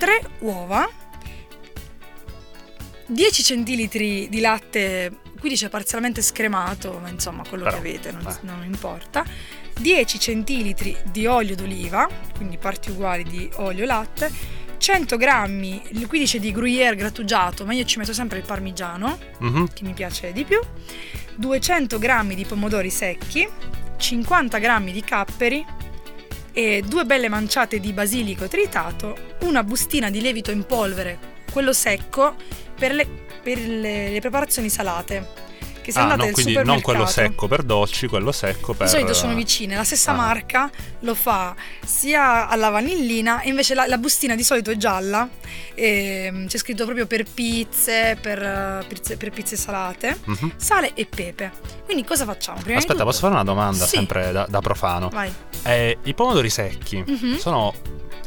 [0.00, 0.88] 3 uova,
[3.06, 8.26] 10 centilitri di latte, qui dice parzialmente scremato, ma insomma quello Però, che avete non,
[8.26, 8.36] eh.
[8.40, 9.22] non importa,
[9.78, 14.30] 10 centilitri di olio d'oliva, quindi parti uguali di olio e latte,
[14.78, 19.68] 100 grammi, qui dice di gruyère grattugiato, ma io ci metto sempre il parmigiano, Mhm.
[19.74, 20.58] che mi piace di più,
[21.34, 23.46] 200 grammi di pomodori secchi,
[23.98, 25.62] 50 grammi di capperi
[26.52, 31.18] e due belle manciate di basilico tritato, una bustina di lievito in polvere,
[31.52, 32.34] quello secco,
[32.78, 33.06] per le,
[33.42, 35.48] per le- le preparazioni salate.
[35.82, 39.34] Che Ah, no, quindi non quello secco per dolci, quello secco per di solito sono
[39.34, 40.14] vicine, la stessa Ah.
[40.14, 40.70] marca
[41.00, 41.54] lo fa
[41.84, 45.28] sia alla vanillina e invece la, la bustina di solito è gialla,
[45.74, 50.52] e, c'è scritto proprio per pizze, per, pizze, per pizze salate, Mhm.
[50.56, 51.50] sale e pepe.
[51.84, 52.60] Quindi cosa facciamo?
[52.60, 53.96] Prima Aspetta, posso fare una domanda Sì.
[53.96, 55.10] sempre da, da profano?
[55.62, 57.38] Eh, I pomodori secchi Mhm.
[57.38, 57.74] sono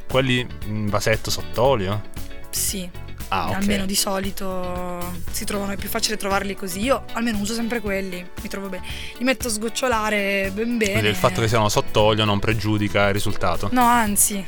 [0.09, 2.01] quelli in vasetto sott'olio?
[2.49, 2.89] Sì,
[3.33, 3.55] Ah, ok.
[3.55, 6.81] almeno di solito si trovano, è più facile trovarli così.
[6.81, 8.85] Io almeno uso sempre quelli, mi trovo bene.
[9.17, 10.91] Li metto a sgocciolare ben bene.
[10.91, 13.69] Quindi il fatto che siano sott'olio non pregiudica il risultato.
[13.71, 14.45] No, anzi,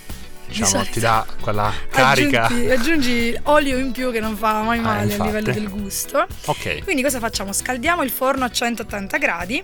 [0.48, 2.46] diciamo, ti dà quella carica.
[2.46, 5.24] Aggiungi, aggiungi olio in più che non fa mai Ah, male a infatti.
[5.24, 6.26] livello del gusto.
[6.46, 6.84] Ok.
[6.84, 7.52] Quindi cosa facciamo?
[7.54, 9.64] Scaldiamo il forno a 180 gradi.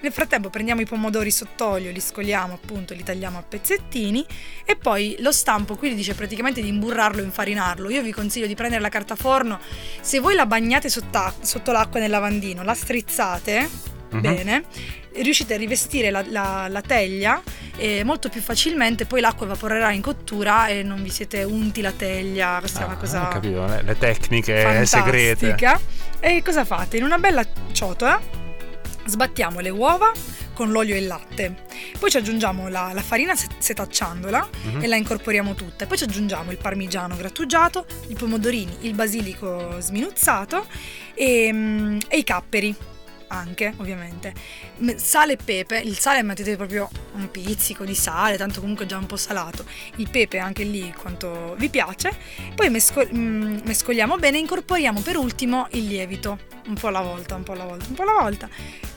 [0.00, 4.24] Nel frattempo prendiamo i pomodori sott'olio, li scoliamo appunto, li tagliamo a pezzettini
[4.64, 7.90] e poi lo stampo qui dice praticamente di imburrarlo e infarinarlo.
[7.90, 9.58] Io vi consiglio di prendere la carta forno,
[10.00, 14.20] se voi la bagnate sotto l'acqua nel lavandino, la strizzate Mhm.
[14.22, 14.64] bene,
[15.16, 17.42] riuscite a rivestire la, la- la teglia
[17.76, 21.92] eh, molto più facilmente, poi l'acqua evaporerà in cottura e non vi siete unti la
[21.92, 25.46] teglia, questa è Ah, una cosa ho capito, le, le tecniche segrete.
[25.48, 25.80] fantastica.
[26.20, 26.96] E cosa fate?
[26.96, 28.18] In una bella ciotola
[29.08, 30.12] sbattiamo le uova
[30.52, 31.64] con l'olio e il latte.
[31.98, 34.82] Poi ci aggiungiamo la, la farina se- setacciandola Mhm.
[34.82, 35.86] e la incorporiamo tutta.
[35.86, 40.66] Poi ci aggiungiamo il parmigiano grattugiato, i pomodorini, il basilico sminuzzato
[41.14, 42.74] e, mm, e i capperi
[43.28, 44.34] anche, ovviamente.
[44.96, 49.06] Sale e pepe, il sale mettete proprio un pizzico di sale, tanto comunque già un
[49.06, 49.64] po' salato.
[49.96, 52.12] Il pepe anche lì quanto vi piace.
[52.54, 57.34] Poi mesco- mm, mescoliamo bene e incorporiamo per ultimo il lievito, un po' alla volta,
[57.34, 58.48] un po' alla volta, un po' alla volta.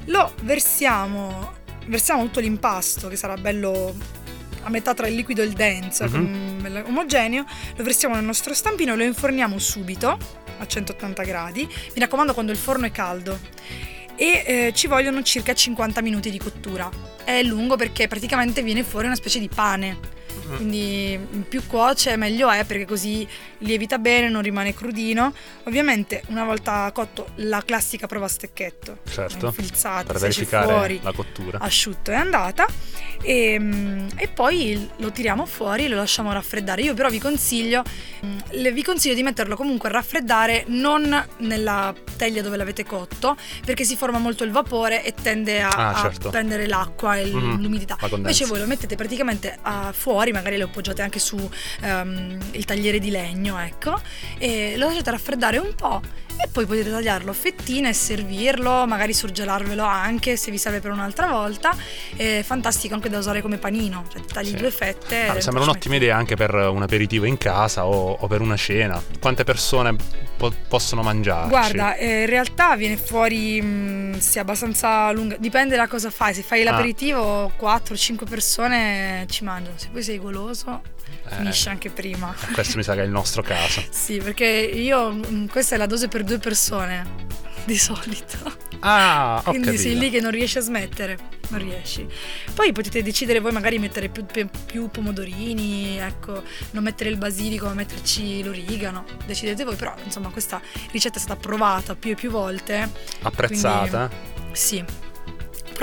[0.05, 1.53] Lo versiamo,
[1.86, 4.19] versiamo tutto l'impasto che sarà bello
[4.63, 8.93] a metà tra il liquido e il denso, bello omogeneo, lo versiamo nel nostro stampino
[8.93, 10.17] e lo inforniamo subito
[10.59, 11.65] a 180 gradi.
[11.65, 13.39] Mi raccomando quando il forno è caldo.
[14.22, 16.88] E eh, ci vogliono circa 50 minuti di cottura.
[17.24, 19.97] È lungo perché praticamente viene fuori una specie di pane.
[20.56, 23.28] Quindi più cuoce meglio è perché così
[23.60, 25.34] lievita bene, non rimane crudino.
[25.66, 28.97] Ovviamente una volta cotto la classica prova a stecchetto.
[29.10, 29.47] Certo.
[29.47, 31.60] Infilzata, Per verificare fuori la cottura.
[31.60, 32.66] asciutto è andata
[33.22, 36.82] e, mm, e poi lo tiriamo fuori e lo lasciamo raffreddare.
[36.82, 37.84] Io però vi consiglio,
[38.26, 38.39] mm,
[38.72, 43.36] vi consiglio di metterlo comunque a raffreddare non nella teglia dove l'avete cotto
[43.66, 46.30] perché si forma molto il vapore e tende a, Ah, a certo.
[46.30, 47.95] prendere l'acqua e Mhm, l'umidità.
[47.99, 48.30] la.
[48.32, 51.37] Invece voi lo mettete praticamente ah, fuori, magari lo appoggiate anche su
[51.81, 53.99] ehm, il tagliere di legno, ecco,
[54.37, 56.01] e lo lasciate raffreddare un po'
[56.43, 60.89] e poi potete tagliarlo a fettine e servirlo, magari surgelarvelo anche se vi serve per
[60.91, 61.75] un'altra volta.
[62.15, 64.55] È fantastico anche da usare come panino, cioè tagli Sì.
[64.55, 65.27] due fette.
[65.27, 68.99] Ah, sembra un'ottima idea anche per un aperitivo in casa o, o per una cena.
[69.19, 69.95] Quante persone
[70.35, 71.49] po- possono mangiarci?
[71.49, 76.33] Guarda, eh, in realtà viene fuori mh, sì, abbastanza lunga, dipende da cosa fai.
[76.33, 76.71] Se fai Ah.
[76.71, 79.77] l'aperitivo, 4-5 persone ci mangiano.
[79.77, 80.82] Se poi sei goloso,
[81.29, 82.34] Eh, finisce anche prima.
[82.53, 83.84] Questo mi sa che è il nostro caso.
[83.91, 87.29] Sì, perché io mh, questa è la dose per due persone
[87.65, 88.69] di solito.
[88.79, 89.84] Ah, ho Quindi capito.
[89.84, 91.17] sei lì che non riesci a smettere,
[91.49, 92.07] non riesci.
[92.55, 97.67] Poi potete decidere voi magari mettere più, più- più pomodorini, ecco, non mettere il basilico,
[97.67, 99.05] ma metterci l'origano.
[99.27, 100.59] Decidete voi, però insomma questa
[100.91, 102.89] ricetta è stata provata più e più volte.
[103.21, 104.09] Apprezzata.
[104.53, 104.84] Sì.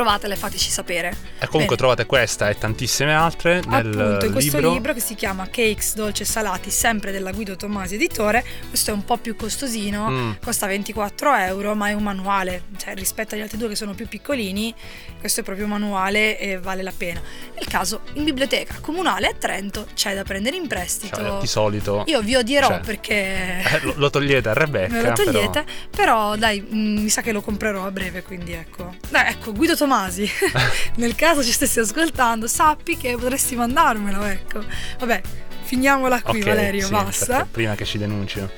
[0.03, 1.09] Provatele fateci sapere.
[1.41, 1.77] E comunque Bene.
[1.77, 4.73] trovate questa e tantissime altre nel Appunto, in questo libro.
[4.73, 4.93] libro.
[4.93, 8.45] che si chiama Cakes, dolci e salati, sempre della Guido Tomasi editore.
[8.69, 10.31] Questo è un po' più costosino, Mm.
[10.43, 14.07] costa 24 euro, ma è un manuale, cioè rispetto agli altri due che sono più
[14.07, 14.73] piccolini,
[15.19, 17.21] questo è proprio un manuale e vale la pena.
[17.55, 21.17] Nel caso, in biblioteca comunale a Trento c'è da prendere in prestito.
[21.17, 24.93] Cioè, di solito Io vi odierò Cioè, perché eh, lo, lo togliete a Rebecca.
[24.93, 28.53] me lo però- togliete, però, dai, mm, mi sa che lo comprerò a breve, quindi
[28.53, 28.95] ecco.
[29.09, 29.87] Dai, ecco, Guido Tomasi,
[30.97, 34.63] nel caso ci stessi ascoltando, sappi che potresti mandarmelo, ecco.
[34.99, 35.21] Vabbè,
[35.63, 37.47] finiamola qui Ok, Valerio, sì, basta.
[37.51, 38.51] prima che ci denunciano.